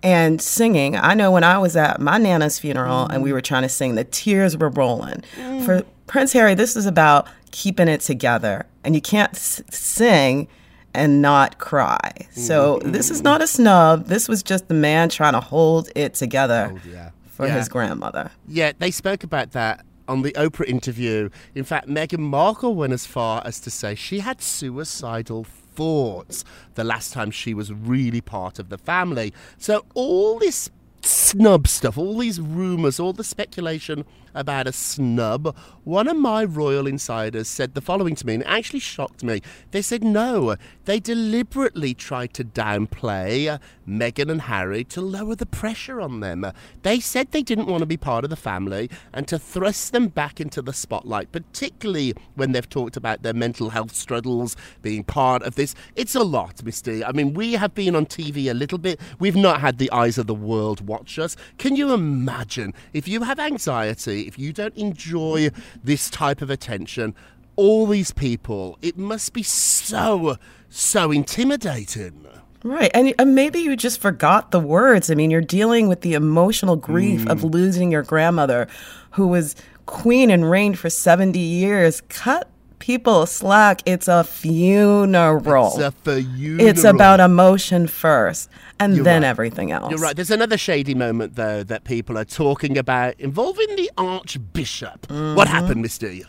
and 0.04 0.42
singing. 0.42 0.98
I 0.98 1.14
know 1.14 1.32
when 1.32 1.44
I 1.44 1.58
was 1.58 1.76
at 1.76 2.00
my 2.00 2.18
nana's 2.18 2.60
funeral 2.60 3.06
and 3.08 3.24
we 3.24 3.30
mm. 3.32 3.34
were 3.34 3.42
trying 3.42 3.64
to 3.64 3.70
sing, 3.70 3.96
the 3.96 4.06
tears 4.06 4.56
were 4.58 4.70
rolling. 4.70 5.22
For 5.66 5.80
mm. 5.80 5.86
Prince 6.10 6.34
Harry, 6.34 6.56
this 6.56 6.76
is 6.76 6.88
about 6.88 7.28
keeping 7.52 7.88
it 7.88 8.02
together, 8.02 8.66
and 8.84 8.96
you 8.96 9.02
can't 9.02 9.32
s- 9.36 9.62
sing 9.70 10.48
and 10.92 11.22
not 11.22 11.60
cry. 11.60 12.10
So 12.32 12.80
mm-hmm. 12.80 12.94
this 12.94 13.12
is 13.12 13.22
not 13.22 13.44
a 13.44 13.48
snub. 13.48 14.08
This 14.08 14.28
was 14.28 14.42
just 14.42 14.68
the 14.70 14.74
man 14.74 15.10
trying 15.10 15.34
to 15.34 15.40
hold 15.40 15.90
it 15.96 16.16
together 16.16 16.72
oh, 16.74 16.80
yeah. 16.90 17.12
for 17.28 17.46
Yeah. 17.46 17.58
his 17.60 17.70
grandmother. 17.70 18.32
Yeah, 18.48 18.72
they 18.80 18.90
spoke 18.90 19.24
about 19.24 19.52
that 19.52 19.86
on 20.08 20.24
the 20.24 20.32
Oprah 20.32 20.68
interview. 20.68 21.30
In 21.54 21.64
fact, 21.64 21.88
Meghan 21.88 22.18
Markle 22.18 22.74
went 22.74 22.92
as 22.92 23.06
far 23.06 23.44
as 23.46 23.60
to 23.60 23.70
say 23.70 23.94
she 23.94 24.22
had 24.22 24.42
suicidal 24.42 25.44
thoughts 25.44 26.44
the 26.74 26.84
last 26.84 27.14
time 27.14 27.30
she 27.30 27.54
was 27.54 27.72
really 27.72 28.20
part 28.20 28.58
of 28.58 28.70
the 28.70 28.80
family. 28.80 29.32
So 29.60 29.86
all 29.94 30.40
this 30.40 30.72
snub 31.04 31.68
stuff, 31.68 32.00
all 32.00 32.18
these 32.18 32.42
rumours, 32.42 33.00
all 33.00 33.14
the 33.14 33.24
speculation 33.24 34.06
about 34.34 34.68
a 34.68 34.72
snub, 34.72 35.56
one 35.84 36.08
of 36.08 36.18
my 36.18 36.44
royal 36.44 36.88
insiders 36.88 37.48
said 37.48 37.74
the 37.74 37.82
following 37.82 38.16
to 38.16 38.26
me, 38.26 38.36
and 38.36 38.44
it 38.44 38.48
actually 38.50 38.80
shocked 38.80 39.24
me. 39.24 39.42
They 39.72 39.82
said 39.82 40.04
no, 40.04 40.56
they 40.86 41.00
deliberately 41.00 41.94
tried 41.94 42.34
to 42.36 42.44
downplay 42.44 43.60
Meghan 43.88 44.30
and 44.30 44.42
Harry 44.42 44.84
to 44.86 45.02
lower 45.02 45.36
the 45.36 45.46
pressure 45.46 46.00
on 46.00 46.20
them. 46.20 46.46
They 46.84 47.00
said 47.00 47.32
they 47.32 47.42
didn't 47.42 47.68
want 47.68 47.82
to 47.82 47.88
be 47.88 47.98
part 47.98 48.24
of 48.24 48.30
the 48.30 48.36
family 48.36 48.90
and 49.14 49.28
to 49.28 49.40
thrust 49.40 49.92
them 49.92 50.08
back 50.08 50.40
into 50.40 50.62
the 50.62 50.74
spotlight, 50.74 51.32
particularly 51.32 52.14
when 52.36 52.52
they've 52.52 52.70
talked 52.70 52.98
about 52.98 53.24
their 53.24 53.34
mental 53.34 53.72
health 53.72 53.96
struggles 53.96 54.56
being 54.82 55.04
part 55.04 55.42
of 55.44 55.56
this. 55.56 55.76
It's 55.96 56.16
a 56.16 56.24
lot, 56.24 56.64
Miss 56.64 56.82
D. 56.82 57.04
I 57.04 57.12
mean, 57.12 57.34
we 57.34 57.54
have 57.54 57.74
been 57.74 57.96
on 57.96 58.06
TV 58.06 58.50
a 58.50 58.54
little 58.54 58.78
bit. 58.78 59.00
We've 59.20 59.36
not 59.36 59.62
had 59.62 59.78
the 59.78 59.92
eyes 59.92 60.18
of 60.18 60.28
the 60.28 60.36
world 60.36 60.88
watch 60.88 61.18
us. 61.18 61.36
Can 61.58 61.76
you 61.76 61.94
imagine 61.94 62.74
if 62.94 63.08
you 63.08 63.24
have 63.24 63.40
anxiety, 63.40 64.29
if 64.30 64.40
you 64.40 64.54
don't 64.54 64.76
enjoy 64.78 65.50
this 65.84 66.10
type 66.10 66.42
of 66.42 66.50
attention? 66.50 67.14
All 67.56 67.86
these 67.88 68.12
people, 68.12 68.78
it 68.82 68.98
must 68.98 69.34
be 69.34 69.44
so, 69.44 70.38
so 70.70 71.12
intimidating. 71.12 72.26
Right. 72.64 72.92
And, 72.94 73.14
and 73.18 73.36
maybe 73.36 73.60
you 73.60 73.76
just 73.76 74.00
forgot 74.00 74.52
the 74.52 74.60
words. 74.60 75.10
I 75.10 75.16
mean, 75.16 75.32
you're 75.32 75.42
dealing 75.42 75.88
with 75.90 76.02
the 76.02 76.14
emotional 76.14 76.76
grief 76.76 77.26
of 77.28 77.40
Mm. 77.40 77.52
losing 77.54 77.92
your 77.92 78.04
grandmother 78.04 78.68
who 79.12 79.28
was 79.28 79.56
queen 79.86 80.30
and 80.30 80.50
reigned 80.50 80.78
for 80.78 80.90
70 80.90 81.40
years. 81.40 82.02
Cut 82.10 82.50
people 82.80 83.26
slack. 83.26 83.82
It's 83.86 84.08
a 84.08 84.24
funeral. 84.24 85.68
It's 85.68 85.78
a 85.80 85.92
funeral. 85.92 86.68
It's 86.68 86.84
about 86.84 87.20
emotion 87.20 87.88
first 87.88 88.50
and 88.80 88.96
You're 88.96 89.04
then 89.04 89.24
right. 89.24 89.28
everything 89.30 89.72
else. 89.72 89.92
You're 89.92 90.00
right. 90.00 90.16
There's 90.16 90.32
another 90.32 90.58
shady 90.58 90.96
moment, 90.96 91.36
though, 91.36 91.64
that 91.64 91.84
people 91.84 92.18
are 92.18 92.26
talking 92.26 92.78
about 92.78 93.16
involving 93.20 93.76
the 93.76 93.92
Archbishop. 93.98 95.08
Mm-hmm. 95.08 95.36
What 95.36 95.48
happened, 95.48 95.82
Miss 95.82 95.98
D? 95.98 96.24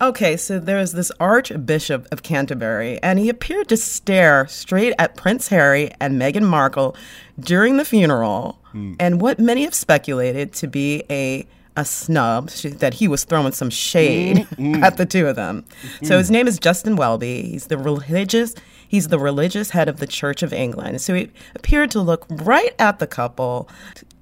Okay, 0.00 0.36
so 0.36 0.60
there 0.60 0.76
was 0.76 0.92
this 0.92 1.10
Archbishop 1.18 2.06
of 2.12 2.22
Canterbury, 2.22 3.02
and 3.02 3.18
he 3.18 3.28
appeared 3.28 3.68
to 3.68 3.76
stare 3.76 4.46
straight 4.46 4.94
at 4.96 5.16
Prince 5.16 5.48
Harry 5.48 5.90
and 6.00 6.20
Meghan 6.20 6.44
Markle 6.44 6.94
during 7.40 7.78
the 7.78 7.84
funeral, 7.84 8.58
and 9.00 9.20
what 9.20 9.40
many 9.40 9.64
have 9.64 9.74
speculated 9.74 10.52
to 10.52 10.68
be 10.68 11.02
a 11.10 11.46
a 11.76 11.84
snub 11.84 12.48
that 12.50 12.94
he 12.94 13.06
was 13.06 13.22
throwing 13.22 13.52
some 13.52 13.70
shade 13.70 14.46
at 14.82 14.96
the 14.96 15.06
two 15.06 15.28
of 15.28 15.36
them. 15.36 15.64
So 16.02 16.18
his 16.18 16.28
name 16.28 16.48
is 16.48 16.58
Justin 16.58 16.96
Welby. 16.96 17.42
He's 17.42 17.68
the 17.68 17.78
religious 17.78 18.54
he's 18.88 19.08
the 19.08 19.18
religious 19.18 19.70
head 19.70 19.88
of 19.88 19.98
the 19.98 20.06
Church 20.06 20.42
of 20.42 20.52
England. 20.52 21.00
So 21.00 21.14
he 21.14 21.30
appeared 21.54 21.90
to 21.92 22.00
look 22.00 22.26
right 22.30 22.74
at 22.78 22.98
the 22.98 23.06
couple 23.06 23.68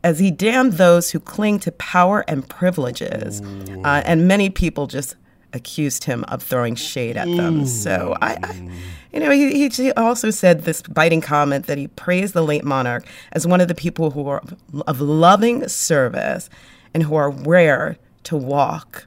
as 0.05 0.19
he 0.19 0.31
damned 0.31 0.75
those 0.75 1.13
who 1.13 1.21
cling 1.21 1.59
to 1.61 1.73
power 1.73 2.25
and 2.29 2.47
privileges. 2.49 3.41
Uh, 3.85 4.03
and 4.05 4.29
many 4.29 4.51
people 4.51 4.87
just 4.87 5.17
accused 5.53 6.05
him 6.05 6.25
of 6.25 6.43
throwing 6.43 6.75
shade 6.75 7.17
at 7.17 7.27
them. 7.29 7.65
So 7.67 8.17
I, 8.21 8.37
I 8.43 8.71
you 9.13 9.21
know, 9.21 9.31
he, 9.31 9.69
he 9.69 9.93
also 9.93 10.31
said 10.31 10.63
this 10.63 10.83
biting 10.83 11.23
comment 11.23 11.67
that 11.67 11.79
he 11.79 11.89
praised 11.89 12.35
the 12.35 12.43
late 12.43 12.65
monarch 12.65 13.07
as 13.33 13.47
one 13.47 13.61
of 13.61 13.69
the 13.69 13.75
people 13.75 14.11
who 14.11 14.29
are 14.29 14.43
of 14.87 15.01
loving 15.01 15.67
service 15.69 16.51
and 16.93 17.03
who 17.03 17.15
are 17.15 17.31
rare 17.31 17.97
to 18.25 18.37
walk 18.37 19.07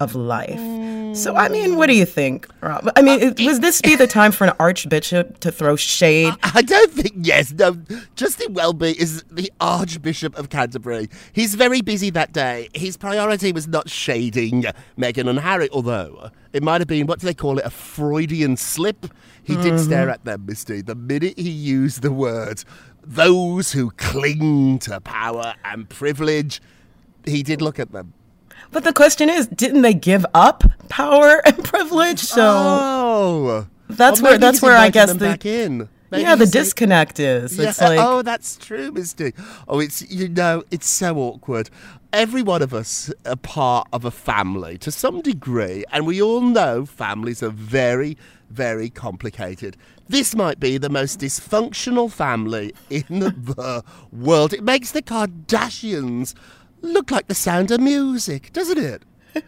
of 0.00 0.14
life. 0.14 0.60
So 1.16 1.34
I 1.34 1.48
mean, 1.48 1.76
what 1.76 1.86
do 1.86 1.94
mm. 1.94 1.96
you 1.96 2.06
think, 2.06 2.46
Rob? 2.60 2.90
I 2.94 3.02
mean, 3.02 3.22
uh, 3.22 3.32
it- 3.36 3.40
was 3.40 3.60
this 3.60 3.80
be 3.80 3.96
the 3.96 4.06
time 4.06 4.30
for 4.30 4.44
an 4.44 4.52
archbishop 4.60 5.40
to 5.40 5.50
throw 5.50 5.74
shade? 5.74 6.34
I 6.42 6.62
don't 6.62 6.92
think, 6.92 7.14
yes, 7.26 7.52
no. 7.52 7.76
Justin 8.14 8.54
Welby 8.54 8.98
is 8.98 9.24
the 9.30 9.50
Archbishop 9.60 10.38
of 10.38 10.50
Canterbury. 10.50 11.08
He's 11.32 11.54
very 11.54 11.80
busy 11.80 12.10
that 12.10 12.32
day. 12.32 12.68
His 12.74 12.96
priority 12.96 13.52
was 13.52 13.66
not 13.66 13.88
shading 13.88 14.64
Meghan 14.98 15.28
and 15.28 15.40
Harry, 15.40 15.68
although 15.72 16.30
it 16.52 16.62
might 16.62 16.80
have 16.80 16.88
been, 16.88 17.06
what 17.06 17.20
do 17.20 17.26
they 17.26 17.34
call 17.34 17.58
it, 17.58 17.64
a 17.64 17.70
Freudian 17.70 18.56
slip? 18.56 19.06
He 19.42 19.56
did 19.56 19.64
mm-hmm. 19.64 19.78
stare 19.78 20.10
at 20.10 20.24
them, 20.24 20.44
Miss 20.46 20.62
D, 20.62 20.82
the 20.82 20.94
minute 20.94 21.38
he 21.38 21.50
used 21.50 22.02
the 22.02 22.12
word, 22.12 22.62
those 23.02 23.72
who 23.72 23.90
cling 23.92 24.78
to 24.80 25.00
power 25.00 25.54
and 25.64 25.88
privilege. 25.88 26.60
He 27.24 27.42
did 27.42 27.62
look 27.62 27.78
at 27.78 27.92
them. 27.92 28.12
But 28.70 28.84
the 28.84 28.92
question 28.92 29.28
is, 29.30 29.46
didn't 29.46 29.82
they 29.82 29.94
give 29.94 30.24
up 30.34 30.64
power 30.88 31.40
and 31.46 31.62
privilege? 31.64 32.20
So 32.20 32.42
oh, 32.46 33.66
that's 33.88 34.20
Well, 34.20 34.32
where 34.32 34.38
that's 34.38 34.60
where 34.62 34.76
I 34.76 34.90
guess 34.90 35.12
the 35.12 35.18
back 35.18 35.46
in. 35.46 35.88
Maybe 36.10 36.22
yeah 36.22 36.36
the 36.36 36.46
saying- 36.46 36.64
disconnect 36.64 37.20
is. 37.20 37.58
It's 37.58 37.80
Yeah, 37.80 37.88
like 37.88 37.98
oh, 38.00 38.22
that's 38.22 38.56
true, 38.56 38.90
Miss 38.92 39.12
D. 39.12 39.32
Oh, 39.68 39.78
it's 39.80 40.02
you 40.10 40.28
know, 40.28 40.62
it's 40.70 40.88
so 40.88 41.16
awkward. 41.18 41.68
Every 42.12 42.40
one 42.42 42.62
of 42.62 42.72
us 42.72 43.12
are 43.26 43.36
part 43.36 43.86
of 43.92 44.06
a 44.06 44.10
family 44.10 44.78
to 44.78 44.90
some 44.90 45.20
degree, 45.20 45.84
and 45.92 46.06
we 46.06 46.22
all 46.22 46.40
know 46.40 46.86
families 46.86 47.42
are 47.42 47.50
very, 47.50 48.16
very 48.48 48.88
complicated. 48.88 49.76
This 50.08 50.34
might 50.34 50.58
be 50.58 50.78
the 50.78 50.88
most 50.88 51.20
dysfunctional 51.20 52.10
family 52.10 52.72
in 52.90 53.04
the 53.20 53.84
world. 54.10 54.54
It 54.54 54.62
makes 54.62 54.92
the 54.92 55.02
Kardashians 55.02 56.32
look 56.82 57.10
like 57.10 57.28
the 57.28 57.34
sound 57.34 57.70
of 57.70 57.80
music, 57.80 58.52
doesn't 58.52 58.78
it? 58.78 59.02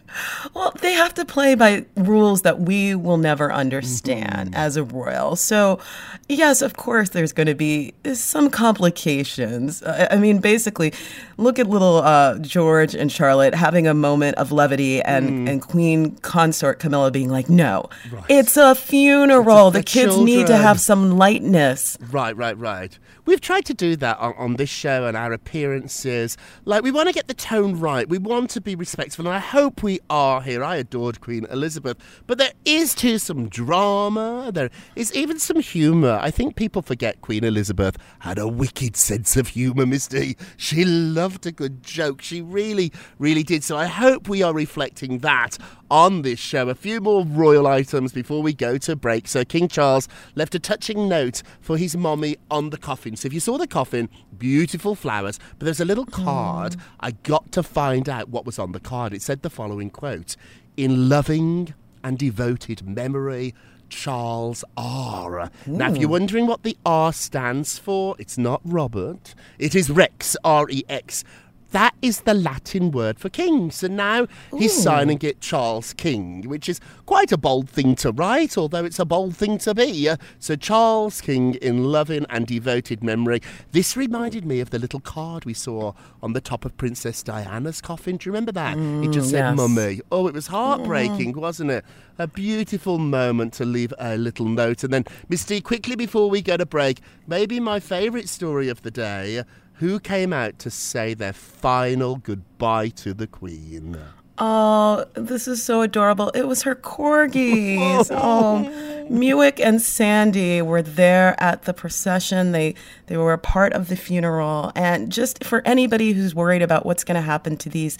Well, 0.53 0.73
they 0.81 0.91
have 0.93 1.13
to 1.13 1.23
play 1.25 1.55
by 1.55 1.85
rules 1.95 2.41
that 2.41 2.59
we 2.59 2.95
will 2.95 3.17
never 3.17 3.51
understand 3.53 4.53
as 4.53 4.75
a 4.75 4.83
royal. 4.83 5.37
So, 5.37 5.79
yes, 6.27 6.61
of 6.61 6.75
course, 6.75 7.09
there's 7.09 7.31
going 7.31 7.47
to 7.47 7.55
be 7.55 7.93
some 8.13 8.49
complications. 8.49 9.81
I 9.85 10.17
mean, 10.17 10.39
basically, 10.39 10.93
look 11.37 11.59
at 11.59 11.67
little 11.67 11.97
uh, 11.97 12.39
George 12.39 12.93
and 12.95 13.09
Charlotte 13.09 13.55
having 13.55 13.87
a 13.87 13.93
moment 13.93 14.35
of 14.37 14.51
levity, 14.51 15.01
and, 15.01 15.47
and 15.47 15.61
Queen 15.61 16.15
Consort 16.17 16.79
Camilla 16.79 17.11
being 17.11 17.29
like, 17.29 17.49
"No, 17.49 17.89
it's 18.27 18.57
a 18.57 18.75
funeral. 18.75 19.71
the 19.71 19.79
the 19.79 19.85
kids 19.85 20.17
need 20.17 20.47
to 20.47 20.57
have 20.57 20.81
some 20.81 21.11
lightness." 21.17 21.97
Right, 22.11 22.35
right, 22.35 22.57
right. 22.57 22.97
We've 23.25 23.41
tried 23.41 23.65
to 23.65 23.73
do 23.73 23.95
that 23.97 24.17
on, 24.19 24.33
on 24.37 24.55
this 24.55 24.69
show 24.69 25.05
and 25.05 25.15
our 25.15 25.31
appearances. 25.31 26.37
Like, 26.65 26.83
we 26.83 26.91
want 26.91 27.07
to 27.07 27.13
get 27.13 27.27
the 27.27 27.33
tone 27.33 27.79
right. 27.79 28.09
We 28.09 28.17
want 28.17 28.49
to 28.51 28.61
be 28.61 28.75
respectful, 28.75 29.27
and 29.27 29.35
I 29.35 29.39
hope 29.39 29.70
we 29.81 29.99
are 30.09 30.41
here. 30.41 30.63
I 30.63 30.77
adored 30.77 31.21
Queen 31.21 31.45
Elizabeth. 31.49 31.97
But 32.27 32.37
there 32.37 32.51
is, 32.65 32.93
too, 32.93 33.17
some 33.17 33.47
drama. 33.47 34.51
There 34.53 34.69
is 34.95 35.13
even 35.13 35.39
some 35.39 35.59
humour. 35.59 36.19
I 36.21 36.31
think 36.31 36.55
people 36.55 36.81
forget 36.81 37.21
Queen 37.21 37.43
Elizabeth 37.43 37.97
had 38.19 38.37
a 38.37 38.47
wicked 38.47 38.95
sense 38.97 39.37
of 39.37 39.49
humour, 39.49 39.85
Miss 39.85 40.07
D. 40.07 40.35
She 40.57 40.85
loved 40.85 41.45
a 41.45 41.51
good 41.51 41.83
joke. 41.83 42.21
She 42.21 42.41
really, 42.41 42.91
really 43.19 43.43
did. 43.43 43.63
So 43.63 43.77
I 43.77 43.85
hope 43.85 44.27
we 44.27 44.43
are 44.43 44.53
reflecting 44.53 45.19
that 45.19 45.57
on 45.91 46.21
this 46.21 46.39
show. 46.39 46.69
A 46.69 46.73
few 46.73 47.01
more 47.01 47.25
royal 47.25 47.67
items 47.67 48.13
before 48.13 48.41
we 48.41 48.53
go 48.53 48.77
to 48.77 48.95
break. 48.95 49.27
So 49.27 49.43
King 49.43 49.67
Charles 49.67 50.07
left 50.33 50.55
a 50.55 50.59
touching 50.59 51.09
note 51.09 51.43
for 51.59 51.77
his 51.77 51.97
mommy 51.97 52.37
on 52.49 52.69
the 52.69 52.77
coffin. 52.77 53.17
So 53.17 53.27
if 53.27 53.33
you 53.33 53.41
saw 53.41 53.57
the 53.57 53.67
coffin, 53.67 54.09
beautiful 54.37 54.95
flowers, 54.95 55.37
but 55.59 55.65
there's 55.65 55.81
a 55.81 55.85
little 55.85 56.05
card. 56.05 56.77
I 57.01 57.11
got 57.11 57.51
to 57.51 57.61
find 57.61 58.07
out 58.07 58.29
what 58.29 58.45
was 58.45 58.57
on 58.57 58.71
the 58.71 58.79
card. 58.79 59.13
It 59.13 59.21
said 59.21 59.41
the 59.41 59.49
following 59.49 59.89
quote: 59.89 60.37
"In 60.77 61.09
loving 61.09 61.73
and 62.03 62.17
devoted 62.17 62.87
memory." 62.87 63.53
Charles 63.89 64.63
R. 64.77 65.51
Now, 65.67 65.91
if 65.91 65.97
you're 65.97 66.07
wondering 66.07 66.47
what 66.47 66.63
the 66.63 66.77
R 66.85 67.11
stands 67.11 67.77
for, 67.77 68.15
it's 68.17 68.37
not 68.37 68.61
Robert, 68.63 69.35
it 69.59 69.75
is 69.75 69.89
Rex, 69.89 70.37
R 70.45 70.65
E 70.69 70.83
X. 70.87 71.25
That 71.71 71.95
is 72.01 72.21
the 72.21 72.33
Latin 72.33 72.91
word 72.91 73.19
for 73.19 73.29
king. 73.29 73.71
So 73.71 73.87
now 73.87 74.27
he's 74.57 74.73
signing 74.73 75.19
it 75.21 75.39
Charles 75.39 75.93
King, 75.93 76.43
which 76.49 76.67
is 76.67 76.79
quite 77.05 77.31
a 77.31 77.37
bold 77.37 77.69
thing 77.69 77.95
to 77.95 78.11
write, 78.11 78.57
although 78.57 78.83
it's 78.83 78.99
a 78.99 79.05
bold 79.05 79.35
thing 79.37 79.57
to 79.59 79.73
be. 79.73 80.09
Uh, 80.09 80.17
So 80.39 80.55
Charles 80.55 81.21
King 81.21 81.55
in 81.55 81.85
loving 81.85 82.25
and 82.29 82.45
devoted 82.45 83.03
memory. 83.03 83.41
This 83.71 83.95
reminded 83.95 84.45
me 84.45 84.59
of 84.59 84.71
the 84.71 84.79
little 84.79 84.99
card 84.99 85.45
we 85.45 85.53
saw 85.53 85.93
on 86.21 86.33
the 86.33 86.41
top 86.41 86.65
of 86.65 86.75
Princess 86.77 87.23
Diana's 87.23 87.81
coffin. 87.81 88.17
Do 88.17 88.27
you 88.29 88.33
remember 88.33 88.51
that? 88.53 88.77
it 88.77 89.11
just 89.11 89.29
said 89.29 89.55
yes. 89.55 89.55
mummy. 89.57 90.01
Oh, 90.11 90.27
it 90.27 90.33
was 90.33 90.47
heartbreaking, 90.47 91.33
wasn't 91.33 91.71
it? 91.71 91.85
A 92.17 92.27
beautiful 92.27 92.97
moment 92.97 93.53
to 93.53 93.65
leave 93.65 93.93
a 93.97 94.17
little 94.17 94.45
note. 94.47 94.83
And 94.83 94.93
then, 94.93 95.05
Miss 95.29 95.45
D, 95.45 95.61
quickly 95.61 95.95
before 95.95 96.29
we 96.29 96.41
go 96.41 96.57
to 96.57 96.65
break, 96.65 96.99
maybe 97.27 97.59
my 97.59 97.79
favourite 97.79 98.27
story 98.29 98.67
of 98.69 98.81
the 98.81 98.91
day. 98.91 99.43
Who 99.81 99.99
came 99.99 100.31
out 100.31 100.59
to 100.59 100.69
say 100.69 101.15
their 101.15 101.33
final 101.33 102.17
goodbye 102.17 102.89
to 102.89 103.15
the 103.15 103.25
Queen? 103.25 103.97
Oh, 104.37 105.05
this 105.15 105.47
is 105.47 105.63
so 105.63 105.81
adorable. 105.81 106.29
It 106.35 106.47
was 106.47 106.61
her 106.61 106.75
corgis. 106.75 108.07
oh, 108.11 109.07
Muick 109.09 109.59
and 109.59 109.81
Sandy 109.81 110.61
were 110.61 110.83
there 110.83 111.35
at 111.41 111.63
the 111.63 111.73
procession. 111.73 112.51
They 112.51 112.75
they 113.07 113.17
were 113.17 113.33
a 113.33 113.39
part 113.39 113.73
of 113.73 113.87
the 113.87 113.95
funeral. 113.95 114.71
And 114.75 115.11
just 115.11 115.43
for 115.43 115.63
anybody 115.65 116.11
who's 116.11 116.35
worried 116.35 116.61
about 116.61 116.85
what's 116.85 117.03
going 117.03 117.15
to 117.15 117.21
happen 117.21 117.57
to 117.57 117.69
these 117.69 117.97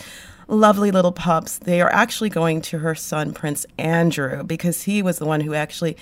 lovely 0.51 0.91
little 0.91 1.11
pups, 1.11 1.57
they 1.57 1.81
are 1.81 1.91
actually 1.91 2.29
going 2.29 2.61
to 2.61 2.79
her 2.79 2.93
son 2.93 3.33
Prince 3.33 3.65
Andrew 3.77 4.43
because 4.43 4.83
he 4.83 5.01
was 5.01 5.17
the 5.17 5.25
one 5.25 5.41
who 5.41 5.53
actually 5.53 5.97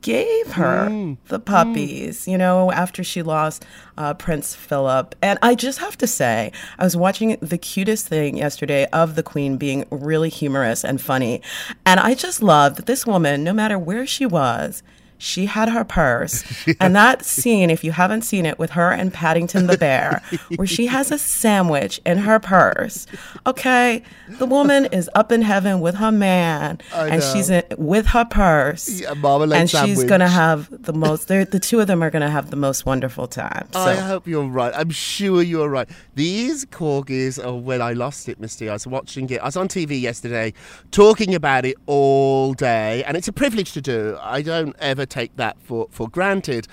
gave 0.00 0.52
her 0.52 1.16
the 1.28 1.38
puppies, 1.38 2.26
you 2.26 2.38
know, 2.38 2.72
after 2.72 3.04
she 3.04 3.22
lost 3.22 3.64
uh, 3.98 4.14
Prince 4.14 4.54
Philip. 4.54 5.14
And 5.22 5.38
I 5.42 5.54
just 5.54 5.78
have 5.78 5.96
to 5.98 6.06
say, 6.06 6.50
I 6.78 6.84
was 6.84 6.96
watching 6.96 7.36
the 7.40 7.58
cutest 7.58 8.08
thing 8.08 8.36
yesterday 8.36 8.86
of 8.86 9.14
the 9.14 9.22
Queen 9.22 9.56
being 9.56 9.86
really 9.90 10.30
humorous 10.30 10.84
and 10.84 11.00
funny. 11.00 11.42
And 11.84 12.00
I 12.00 12.14
just 12.14 12.42
love 12.42 12.76
that 12.76 12.86
this 12.86 13.06
woman, 13.06 13.44
no 13.44 13.52
matter 13.52 13.78
where 13.78 14.06
she 14.06 14.26
was, 14.26 14.82
she 15.22 15.46
had 15.46 15.68
her 15.68 15.84
purse. 15.84 16.42
And 16.80 16.96
that 16.96 17.24
scene, 17.24 17.70
if 17.70 17.84
you 17.84 17.92
haven't 17.92 18.22
seen 18.22 18.44
it, 18.44 18.58
with 18.58 18.70
her 18.70 18.90
and 18.90 19.12
Paddington 19.12 19.66
the 19.68 19.78
bear, 19.78 20.20
where 20.56 20.66
she 20.66 20.86
has 20.86 21.12
a 21.12 21.18
sandwich 21.18 22.00
in 22.04 22.18
her 22.18 22.40
purse. 22.40 23.06
Okay, 23.46 24.02
the 24.28 24.46
woman 24.46 24.86
is 24.86 25.08
up 25.14 25.30
in 25.30 25.42
heaven 25.42 25.80
with 25.80 25.96
her 25.96 26.10
man, 26.10 26.80
I 26.92 27.08
and 27.08 27.22
she's 27.22 27.50
in, 27.50 27.62
with 27.78 28.06
her 28.06 28.24
purse. 28.24 29.00
Yeah, 29.00 29.14
marmalade 29.14 29.60
and 29.60 29.70
she's 29.70 29.80
sandwich. 29.80 30.08
gonna 30.08 30.28
have 30.28 30.68
the 30.70 30.92
most. 30.92 31.28
The 31.28 31.60
two 31.60 31.78
of 31.78 31.86
them 31.86 32.02
are 32.02 32.10
gonna 32.10 32.30
have 32.30 32.50
the 32.50 32.56
most 32.56 32.84
wonderful 32.84 33.28
time. 33.28 33.68
So. 33.72 33.80
I 33.80 33.94
hope 33.94 34.26
you're 34.26 34.48
right. 34.48 34.72
I'm 34.74 34.90
sure 34.90 35.42
you're 35.42 35.68
right. 35.68 35.88
These 36.14 36.64
corgis 36.66 37.44
are 37.44 37.54
when 37.54 37.80
I 37.80 37.92
lost 37.92 38.28
it, 38.28 38.40
Miss 38.40 38.56
D. 38.56 38.68
I 38.68 38.72
was 38.72 38.86
watching 38.86 39.30
it. 39.30 39.40
I 39.40 39.44
was 39.44 39.56
on 39.56 39.68
TV 39.68 40.00
yesterday 40.00 40.52
talking 40.90 41.34
about 41.34 41.64
it 41.64 41.76
all 41.86 42.54
day, 42.54 43.04
and 43.04 43.16
it's 43.16 43.28
a 43.28 43.32
privilege 43.32 43.72
to 43.72 43.80
do. 43.80 44.18
I 44.20 44.42
don't 44.42 44.74
ever 44.78 45.06
take 45.12 45.36
that 45.36 45.60
for, 45.60 45.88
for 45.90 46.08
granted. 46.08 46.66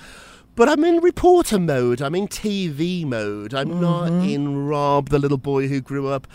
But 0.56 0.68
I'm 0.68 0.84
in 0.84 0.98
reporter 0.98 1.58
mode. 1.58 2.02
I'm 2.02 2.14
in 2.14 2.28
TV 2.28 3.04
mode. 3.04 3.54
I'm 3.54 3.80
not 3.80 4.10
mm-hmm. 4.10 4.28
in 4.28 4.66
Rob, 4.66 5.08
the 5.10 5.18
little 5.18 5.38
boy 5.38 5.68
who 5.68 5.80
grew 5.80 6.08
up 6.08 6.26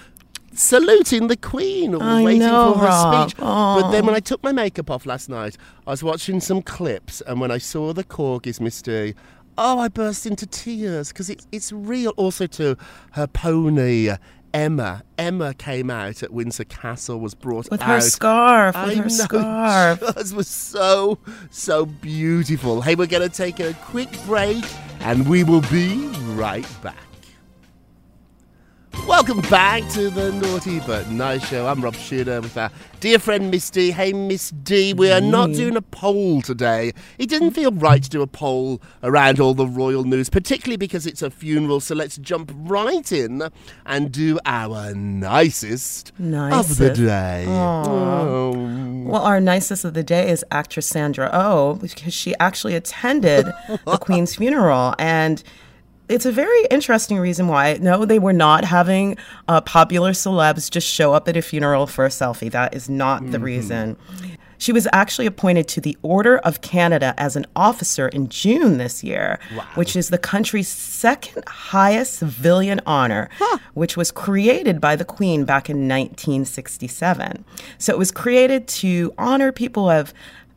saluting 0.53 1.27
the 1.27 1.35
Queen 1.35 1.93
or 1.93 2.01
I 2.01 2.23
waiting 2.23 2.39
know, 2.39 2.73
for 2.73 2.79
her 2.79 2.85
Rob. 2.85 3.29
speech. 3.29 3.37
But 3.37 3.91
then 3.91 4.05
when 4.05 4.15
I 4.15 4.19
took 4.19 4.41
my 4.41 4.51
makeup 4.51 4.89
off 4.89 5.05
last 5.05 5.29
night, 5.29 5.57
I 5.85 5.91
was 5.91 6.03
watching 6.03 6.39
some 6.39 6.61
clips, 6.61 7.21
and 7.21 7.39
when 7.39 7.51
I 7.51 7.57
saw 7.57 7.93
the 7.93 8.03
corgis, 8.03 8.59
Miss 8.59 8.81
D, 8.81 9.13
oh, 9.57 9.79
I 9.79 9.87
burst 9.87 10.25
into 10.25 10.45
tears 10.45 11.09
because 11.09 11.29
it's 11.29 11.47
it's 11.51 11.71
real. 11.71 12.11
Also, 12.17 12.47
to 12.47 12.77
her 13.11 13.27
pony. 13.27 14.09
Emma, 14.55 15.03
Emma 15.17 15.53
came 15.53 15.89
out 15.89 16.23
at 16.23 16.31
Windsor 16.31 16.63
Castle, 16.63 17.19
was 17.19 17.35
brought 17.35 17.69
With 17.69 17.81
out. 17.81 17.87
her 17.89 17.99
scarf, 17.99 18.73
with 18.73 18.85
I 18.85 18.95
her 18.95 19.01
know, 19.01 19.07
scarf. 19.09 20.01
It 20.17 20.31
was 20.33 20.47
so, 20.47 21.17
so 21.51 21.85
beautiful. 21.85 22.81
Hey, 22.81 22.95
we're 22.95 23.05
going 23.07 23.27
to 23.29 23.35
take 23.35 23.59
a 23.59 23.73
quick 23.83 24.07
break 24.25 24.63
and 25.01 25.27
we 25.27 25.43
will 25.43 25.59
be 25.69 26.07
right 26.35 26.65
back. 26.81 27.04
Welcome 29.07 29.41
back 29.41 29.87
to 29.91 30.09
the 30.09 30.31
Naughty 30.31 30.79
But 30.79 31.09
Nice 31.09 31.47
Show. 31.47 31.67
I'm 31.67 31.81
Rob 31.83 31.95
Shooter 31.95 32.41
with 32.41 32.57
our 32.57 32.71
dear 32.99 33.19
friend 33.19 33.51
Miss 33.51 33.69
D. 33.69 33.91
Hey, 33.91 34.13
Miss 34.13 34.49
D, 34.49 34.93
we 34.93 35.11
are 35.11 35.21
not 35.21 35.51
doing 35.51 35.75
a 35.75 35.81
poll 35.81 36.41
today. 36.41 36.91
It 37.19 37.29
didn't 37.29 37.51
feel 37.51 37.71
right 37.71 38.01
to 38.01 38.09
do 38.09 38.23
a 38.23 38.27
poll 38.27 38.81
around 39.03 39.39
all 39.39 39.53
the 39.53 39.67
royal 39.67 40.03
news, 40.05 40.29
particularly 40.29 40.77
because 40.77 41.05
it's 41.05 41.21
a 41.21 41.29
funeral. 41.29 41.79
So 41.79 41.93
let's 41.93 42.17
jump 42.17 42.51
right 42.55 43.11
in 43.11 43.43
and 43.85 44.11
do 44.11 44.39
our 44.45 44.93
nicest, 44.95 46.11
of 46.19 46.77
the 46.77 46.89
day. 46.89 47.45
Oh. 47.47 48.51
Well, 49.05 49.21
our 49.21 49.39
nicest 49.39 49.85
of 49.85 49.93
the 49.93 50.03
day 50.03 50.29
is 50.31 50.43
actress 50.51 50.87
Sandra 50.87 51.29
Oh, 51.31 51.75
because 51.75 52.13
she 52.13 52.33
actually 52.39 52.73
attended 52.75 53.45
the 53.85 53.97
Queen's 54.01 54.35
funeral. 54.35 54.95
And 54.97 55.43
it's 56.07 56.25
a 56.25 56.31
very 56.31 56.65
interesting 56.69 57.17
reason 57.17 57.47
why. 57.47 57.73
No, 57.81 58.05
they 58.05 58.19
were 58.19 58.33
not 58.33 58.63
having 58.65 59.17
uh, 59.47 59.61
popular 59.61 60.11
celebs 60.11 60.69
just 60.69 60.87
show 60.87 61.13
up 61.13 61.27
at 61.27 61.35
a 61.37 61.41
funeral 61.41 61.87
for 61.87 62.05
a 62.05 62.09
selfie. 62.09 62.51
That 62.51 62.75
is 62.75 62.89
not 62.89 63.31
the 63.31 63.39
reason. 63.39 63.97
She 64.57 64.71
was 64.71 64.87
actually 64.93 65.25
appointed 65.25 65.67
to 65.69 65.81
the 65.81 65.97
Order 66.01 66.37
of 66.37 66.61
Canada 66.61 67.13
as 67.17 67.35
an 67.35 67.45
officer 67.57 68.07
in 68.07 68.29
June 68.29 68.77
this 68.77 69.03
year, 69.03 69.37
which 69.75 69.95
is 69.97 70.09
the 70.09 70.17
country's 70.17 70.69
second 70.69 71.43
highest 71.47 72.15
civilian 72.15 72.79
honor, 72.85 73.29
which 73.73 73.97
was 73.97 74.11
created 74.11 74.79
by 74.79 74.95
the 74.95 75.03
Queen 75.05 75.43
back 75.43 75.69
in 75.69 75.87
1967. 75.89 77.43
So 77.77 77.91
it 77.91 77.97
was 77.99 78.11
created 78.11 78.67
to 78.69 79.13
honor 79.17 79.51
people 79.51 79.83
who 79.83 79.89
have 79.89 80.13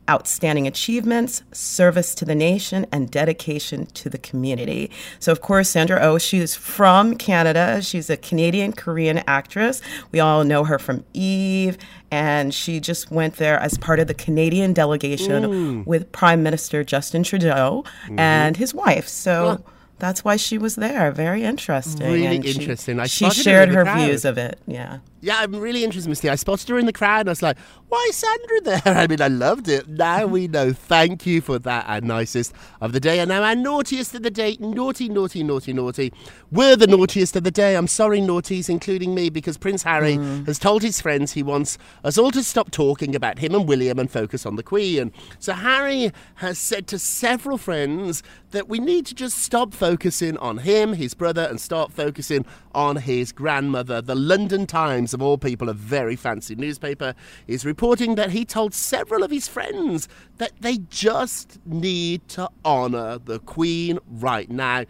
outstanding 0.09 0.67
achievements, 0.67 1.43
service 1.51 2.15
to 2.15 2.25
the 2.25 2.35
nation, 2.35 2.87
and 2.91 3.11
dedication 3.11 3.85
to 3.87 4.09
the 4.09 4.17
community. 4.17 4.89
So, 5.19 5.31
of 5.31 5.41
course, 5.41 5.69
Sandra 5.69 5.99
Oh, 6.01 6.17
she's 6.17 6.55
from 6.55 7.15
Canada. 7.15 7.81
She's 7.81 8.09
a 8.09 8.17
Canadian 8.17 8.73
Korean 8.73 9.19
actress. 9.27 9.81
We 10.11 10.19
all 10.19 10.43
know 10.43 10.63
her 10.63 10.79
from 10.79 11.05
Eve, 11.13 11.77
and 12.09 12.53
she 12.53 12.79
just 12.79 13.11
went 13.11 13.35
there 13.35 13.59
as 13.59 13.77
part 13.77 13.99
of 13.99 14.07
the 14.07 14.13
Canadian 14.15 14.73
delegation 14.73 15.43
mm. 15.43 15.85
with 15.85 16.11
Prime 16.11 16.41
Minister 16.41 16.83
Justin 16.83 17.23
Trudeau 17.23 17.83
mm-hmm. 18.05 18.19
and 18.19 18.57
his 18.57 18.73
wife. 18.73 19.07
So, 19.07 19.63
that's 19.99 20.23
why 20.23 20.37
she 20.37 20.57
was 20.57 20.75
there. 20.75 21.11
Very 21.11 21.43
interesting. 21.43 22.07
Really 22.07 22.25
And 22.25 22.45
she- 22.45 22.59
interesting. 22.59 22.99
I 22.99 23.05
she 23.07 23.29
shared 23.29 23.69
her 23.69 23.83
crowd. 23.83 24.05
views 24.05 24.25
of 24.25 24.37
it. 24.37 24.57
Yeah. 24.65 24.99
Yeah, 25.21 25.37
I'm 25.39 25.55
really 25.55 25.83
interested, 25.83 26.09
Miss 26.09 26.21
D. 26.21 26.29
I 26.29 26.35
spotted 26.35 26.69
her 26.69 26.77
in 26.77 26.85
the 26.85 26.93
crowd 26.93 27.21
and 27.21 27.29
I 27.29 27.31
was 27.31 27.41
like, 27.41 27.57
why 27.89 28.05
is 28.09 28.15
Sandra 28.15 28.61
there? 28.61 28.81
I 28.97 29.07
mean, 29.07 29.21
I 29.21 29.27
loved 29.27 29.67
it. 29.67 29.87
Now 29.87 30.27
we 30.27 30.47
know. 30.47 30.71
Thank 30.71 31.25
you 31.25 31.41
for 31.41 31.57
that, 31.59 31.85
our 31.87 32.01
nicest 32.01 32.53
of 32.81 32.93
the 32.93 32.99
day. 32.99 33.19
And 33.19 33.29
now 33.29 33.43
our 33.43 33.55
naughtiest 33.55 34.13
of 34.13 34.23
the 34.23 34.29
day. 34.31 34.57
Naughty, 34.59 35.09
naughty, 35.09 35.43
naughty, 35.43 35.73
naughty. 35.73 36.13
We're 36.51 36.75
the 36.75 36.87
naughtiest 36.87 37.35
of 37.35 37.43
the 37.43 37.51
day. 37.51 37.75
I'm 37.75 37.87
sorry, 37.87 38.21
naughties, 38.21 38.69
including 38.69 39.15
me, 39.15 39.29
because 39.29 39.57
Prince 39.57 39.83
Harry 39.83 40.17
mm. 40.17 40.45
has 40.45 40.59
told 40.59 40.83
his 40.83 41.01
friends 41.01 41.33
he 41.33 41.43
wants 41.43 41.77
us 42.03 42.17
all 42.17 42.31
to 42.31 42.43
stop 42.43 42.71
talking 42.71 43.15
about 43.15 43.39
him 43.39 43.55
and 43.55 43.67
William 43.67 43.99
and 43.99 44.09
focus 44.09 44.45
on 44.45 44.55
the 44.55 44.63
Queen. 44.63 45.11
So 45.39 45.53
Harry 45.53 46.11
has 46.35 46.59
said 46.59 46.87
to 46.87 46.99
several 46.99 47.57
friends 47.57 48.23
that 48.51 48.67
we 48.67 48.79
need 48.79 49.05
to 49.07 49.15
just 49.15 49.37
stop 49.37 49.73
focusing 49.73 50.37
on 50.37 50.59
him, 50.59 50.93
his 50.93 51.13
brother, 51.13 51.43
and 51.43 51.59
start 51.59 51.91
focusing 51.91 52.45
on 52.73 52.97
his 52.97 53.31
grandmother. 53.31 54.01
The 54.01 54.15
London 54.15 54.65
Times, 54.65 55.08
of 55.13 55.21
all 55.21 55.37
people, 55.37 55.69
a 55.69 55.73
very 55.73 56.15
fancy 56.15 56.55
newspaper, 56.55 57.13
is 57.47 57.65
reporting 57.65 58.15
that 58.15 58.31
he 58.31 58.45
told 58.45 58.73
several 58.73 59.23
of 59.23 59.31
his 59.31 59.47
friends 59.47 60.07
that 60.37 60.51
they 60.61 60.77
just 60.89 61.59
need 61.65 62.27
to 62.29 62.49
honour 62.65 63.19
the 63.19 63.39
Queen 63.39 63.99
right 64.07 64.49
now. 64.49 64.85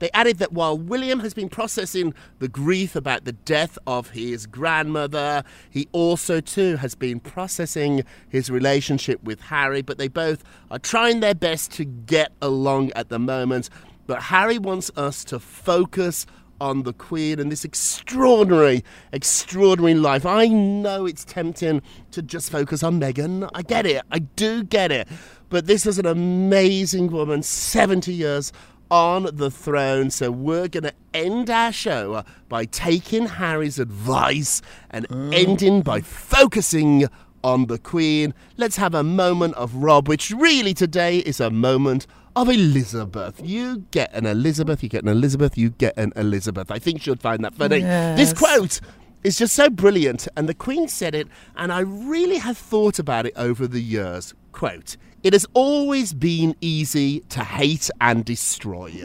They 0.00 0.10
added 0.12 0.38
that 0.38 0.52
while 0.52 0.78
William 0.78 1.20
has 1.20 1.34
been 1.34 1.50
processing 1.50 2.14
the 2.38 2.48
grief 2.48 2.96
about 2.96 3.24
the 3.24 3.32
death 3.32 3.78
of 3.86 4.10
his 4.10 4.46
grandmother, 4.46 5.44
he 5.68 5.88
also 5.92 6.40
too 6.40 6.76
has 6.76 6.94
been 6.94 7.20
processing 7.20 8.04
his 8.28 8.50
relationship 8.50 9.22
with 9.22 9.40
Harry, 9.42 9.82
but 9.82 9.98
they 9.98 10.08
both 10.08 10.42
are 10.70 10.78
trying 10.78 11.20
their 11.20 11.34
best 11.34 11.70
to 11.72 11.84
get 11.84 12.32
along 12.40 12.92
at 12.92 13.10
the 13.10 13.18
moment. 13.18 13.68
But 14.06 14.22
Harry 14.22 14.58
wants 14.58 14.90
us 14.96 15.22
to 15.24 15.38
focus 15.38 16.26
on 16.60 16.82
the 16.82 16.92
Queen 16.92 17.40
and 17.40 17.50
this 17.50 17.64
extraordinary, 17.64 18.84
extraordinary 19.12 19.94
life. 19.94 20.26
I 20.26 20.46
know 20.46 21.06
it's 21.06 21.24
tempting 21.24 21.82
to 22.10 22.22
just 22.22 22.50
focus 22.50 22.82
on 22.82 23.00
Meghan. 23.00 23.48
I 23.54 23.62
get 23.62 23.86
it. 23.86 24.02
I 24.10 24.20
do 24.20 24.62
get 24.62 24.92
it. 24.92 25.08
But 25.48 25.66
this 25.66 25.86
is 25.86 25.98
an 25.98 26.06
amazing 26.06 27.08
woman, 27.08 27.42
70 27.42 28.12
years 28.12 28.52
on 28.90 29.28
the 29.32 29.50
throne. 29.50 30.10
So 30.10 30.30
we're 30.30 30.68
going 30.68 30.84
to 30.84 30.94
end 31.14 31.50
our 31.50 31.72
show 31.72 32.24
by 32.48 32.64
taking 32.64 33.26
Harry's 33.26 33.78
advice 33.78 34.62
and 34.90 35.06
ending 35.32 35.82
by 35.82 36.00
focusing 36.00 37.08
on 37.42 37.66
the 37.66 37.78
Queen. 37.78 38.34
Let's 38.56 38.76
have 38.76 38.94
a 38.94 39.02
moment 39.02 39.54
of 39.54 39.74
Rob, 39.74 40.08
which 40.08 40.30
really 40.30 40.74
today 40.74 41.18
is 41.18 41.40
a 41.40 41.50
moment 41.50 42.06
of 42.36 42.48
Elizabeth. 42.48 43.40
You 43.42 43.84
get 43.90 44.12
an 44.14 44.26
Elizabeth, 44.26 44.82
you 44.82 44.88
get 44.88 45.02
an 45.02 45.08
Elizabeth, 45.08 45.58
you 45.58 45.70
get 45.70 45.96
an 45.96 46.12
Elizabeth. 46.16 46.70
I 46.70 46.78
think 46.78 47.02
she'll 47.02 47.16
find 47.16 47.44
that 47.44 47.54
funny. 47.54 47.80
This 47.80 48.32
quote 48.32 48.80
is 49.22 49.38
just 49.38 49.54
so 49.54 49.68
brilliant, 49.68 50.26
and 50.36 50.48
the 50.48 50.54
Queen 50.54 50.88
said 50.88 51.14
it, 51.14 51.28
and 51.56 51.72
I 51.72 51.80
really 51.80 52.38
have 52.38 52.56
thought 52.56 52.98
about 52.98 53.26
it 53.26 53.34
over 53.36 53.66
the 53.66 53.80
years. 53.80 54.34
Quote, 54.52 54.96
it 55.22 55.32
has 55.34 55.46
always 55.52 56.14
been 56.14 56.56
easy 56.60 57.20
to 57.28 57.44
hate 57.44 57.90
and 58.00 58.24
destroy. 58.24 59.04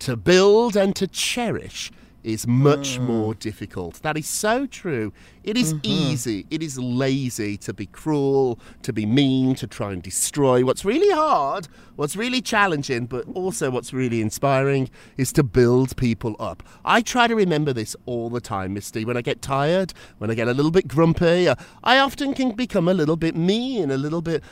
To 0.00 0.16
build 0.16 0.76
and 0.76 0.96
to 0.96 1.06
cherish 1.06 1.92
is 2.22 2.46
much 2.46 2.98
more 2.98 3.34
difficult. 3.34 4.02
That 4.02 4.16
is 4.16 4.26
so 4.26 4.66
true. 4.66 5.12
It 5.42 5.56
is 5.56 5.74
easy, 5.82 6.46
it 6.50 6.62
is 6.62 6.78
lazy 6.78 7.56
to 7.58 7.72
be 7.72 7.86
cruel, 7.86 8.58
to 8.82 8.92
be 8.92 9.06
mean, 9.06 9.54
to 9.56 9.66
try 9.66 9.92
and 9.92 10.02
destroy. 10.02 10.64
What's 10.64 10.84
really 10.84 11.10
hard, 11.14 11.68
what's 11.96 12.16
really 12.16 12.42
challenging, 12.42 13.06
but 13.06 13.24
also 13.34 13.70
what's 13.70 13.92
really 13.92 14.20
inspiring 14.20 14.90
is 15.16 15.32
to 15.32 15.42
build 15.42 15.96
people 15.96 16.36
up. 16.38 16.62
I 16.84 17.00
try 17.00 17.26
to 17.26 17.34
remember 17.34 17.72
this 17.72 17.96
all 18.04 18.28
the 18.28 18.40
time, 18.40 18.74
Miss 18.74 18.90
D. 18.90 19.04
When 19.04 19.16
I 19.16 19.22
get 19.22 19.40
tired, 19.40 19.94
when 20.18 20.30
I 20.30 20.34
get 20.34 20.48
a 20.48 20.54
little 20.54 20.70
bit 20.70 20.88
grumpy, 20.88 21.48
uh, 21.48 21.54
I 21.82 21.98
often 21.98 22.34
can 22.34 22.52
become 22.52 22.88
a 22.88 22.94
little 22.94 23.16
bit 23.16 23.34
mean, 23.34 23.90
a 23.90 23.96
little 23.96 24.22
bit 24.22 24.42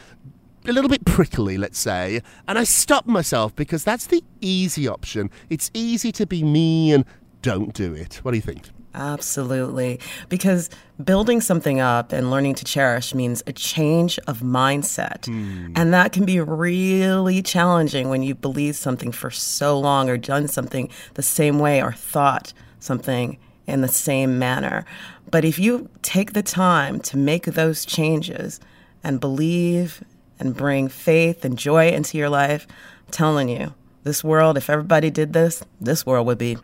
a 0.66 0.72
little 0.72 0.90
bit 0.90 1.04
prickly, 1.04 1.56
let's 1.56 1.78
say, 1.78 2.20
and 2.46 2.58
I 2.58 2.64
stop 2.64 3.06
myself 3.06 3.54
because 3.54 3.84
that's 3.84 4.06
the 4.06 4.22
easy 4.40 4.86
option. 4.86 5.30
It's 5.48 5.70
easy 5.72 6.12
to 6.12 6.26
be 6.26 6.42
me 6.42 6.92
and 6.92 7.04
don't 7.42 7.72
do 7.74 7.94
it. 7.94 8.20
What 8.22 8.32
do 8.32 8.36
you 8.36 8.42
think? 8.42 8.68
Absolutely. 8.94 10.00
Because 10.28 10.70
building 11.02 11.40
something 11.40 11.78
up 11.78 12.12
and 12.12 12.30
learning 12.30 12.56
to 12.56 12.64
cherish 12.64 13.14
means 13.14 13.42
a 13.46 13.52
change 13.52 14.18
of 14.26 14.40
mindset. 14.40 15.26
Hmm. 15.26 15.72
And 15.76 15.92
that 15.94 16.12
can 16.12 16.24
be 16.24 16.40
really 16.40 17.42
challenging 17.42 18.08
when 18.08 18.22
you 18.22 18.34
believe 18.34 18.76
something 18.76 19.12
for 19.12 19.30
so 19.30 19.78
long 19.78 20.08
or 20.08 20.16
done 20.16 20.48
something 20.48 20.90
the 21.14 21.22
same 21.22 21.58
way 21.58 21.82
or 21.82 21.92
thought 21.92 22.52
something 22.80 23.38
in 23.66 23.82
the 23.82 23.88
same 23.88 24.38
manner. 24.38 24.84
But 25.30 25.44
if 25.44 25.58
you 25.58 25.88
take 26.02 26.32
the 26.32 26.42
time 26.42 26.98
to 27.00 27.16
make 27.16 27.44
those 27.44 27.84
changes 27.84 28.58
and 29.04 29.20
believe 29.20 30.02
and 30.40 30.56
bring 30.56 30.88
faith 30.88 31.44
and 31.44 31.58
joy 31.58 31.90
into 31.90 32.16
your 32.16 32.30
life, 32.30 32.66
I'm 33.06 33.12
telling 33.12 33.48
you, 33.48 33.74
this 34.04 34.24
world, 34.24 34.56
if 34.56 34.70
everybody 34.70 35.10
did 35.10 35.34
this, 35.34 35.62
this 35.80 36.06
world 36.06 36.26
would 36.26 36.38
be 36.38 36.56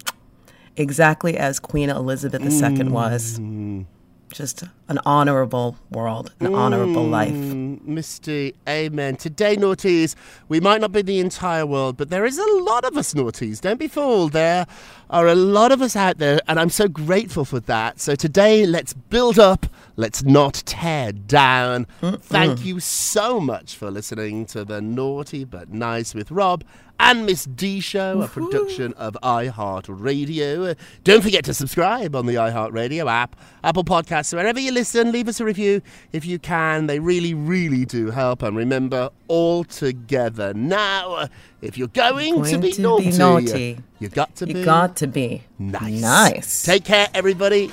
exactly 0.76 1.36
as 1.36 1.60
Queen 1.60 1.90
Elizabeth 1.90 2.42
II 2.42 2.88
was. 2.88 3.38
Just 4.32 4.64
an 4.88 4.98
honorable 5.06 5.76
world, 5.90 6.32
an 6.40 6.54
honorable 6.56 7.04
life. 7.06 7.32
Mm, 7.32 7.84
Miss 7.84 8.18
D, 8.18 8.54
amen. 8.68 9.14
Today, 9.14 9.54
naughties, 9.56 10.16
we 10.48 10.58
might 10.58 10.80
not 10.80 10.90
be 10.90 11.02
the 11.02 11.20
entire 11.20 11.64
world, 11.64 11.96
but 11.96 12.10
there 12.10 12.24
is 12.24 12.36
a 12.36 12.46
lot 12.62 12.84
of 12.84 12.96
us 12.96 13.14
naughties. 13.14 13.60
Don't 13.60 13.78
be 13.78 13.86
fooled. 13.86 14.32
There 14.32 14.66
are 15.08 15.28
a 15.28 15.36
lot 15.36 15.70
of 15.70 15.80
us 15.80 15.94
out 15.94 16.18
there, 16.18 16.40
and 16.48 16.58
I'm 16.58 16.70
so 16.70 16.88
grateful 16.88 17.44
for 17.44 17.60
that. 17.60 18.00
So 18.00 18.16
today, 18.16 18.66
let's 18.66 18.92
build 18.92 19.38
up, 19.38 19.66
let's 19.96 20.22
not 20.22 20.62
tear 20.66 21.12
down. 21.12 21.86
Mm, 22.02 22.20
Thank 22.20 22.60
mm. 22.60 22.64
you 22.64 22.80
so 22.80 23.40
much 23.40 23.76
for 23.76 23.90
listening 23.90 24.46
to 24.46 24.64
the 24.64 24.80
Naughty 24.80 25.44
But 25.44 25.70
Nice 25.70 26.14
with 26.14 26.30
Rob 26.30 26.64
and 27.00 27.26
Miss 27.26 27.44
D 27.44 27.80
Show, 27.80 28.22
a 28.22 28.28
production 28.28 28.92
of 28.94 29.16
iHeartRadio. 29.22 30.76
Don't 31.02 31.22
forget 31.22 31.44
to 31.44 31.54
subscribe 31.54 32.14
on 32.14 32.26
the 32.26 32.34
iHeartRadio 32.34 33.10
app, 33.10 33.36
Apple 33.64 33.84
Podcasts, 33.84 34.32
wherever 34.32 34.60
you 34.60 34.72
listen. 34.72 35.10
Leave 35.10 35.28
us 35.28 35.40
a 35.40 35.44
review 35.44 35.82
if 36.12 36.24
you 36.24 36.38
can. 36.38 36.86
They 36.86 37.00
really, 37.00 37.34
really 37.34 37.84
do 37.84 38.10
help. 38.10 38.42
And 38.42 38.56
remember, 38.56 39.10
all 39.28 39.64
together 39.64 40.54
now, 40.54 41.28
if 41.60 41.76
you're 41.76 41.88
going, 41.88 42.44
to, 42.44 42.58
be, 42.58 42.70
to 42.72 42.76
be 42.76 42.82
naughty, 42.82 43.10
naughty, 43.10 43.78
you 43.98 44.08
got 44.08 44.36
to 44.36 44.46
be 44.46 44.62
got 44.64 44.96
to 44.96 45.06
be 45.06 45.42
nice. 45.58 46.00
Nice. 46.00 46.62
Take 46.62 46.84
care, 46.84 47.08
everybody. 47.12 47.72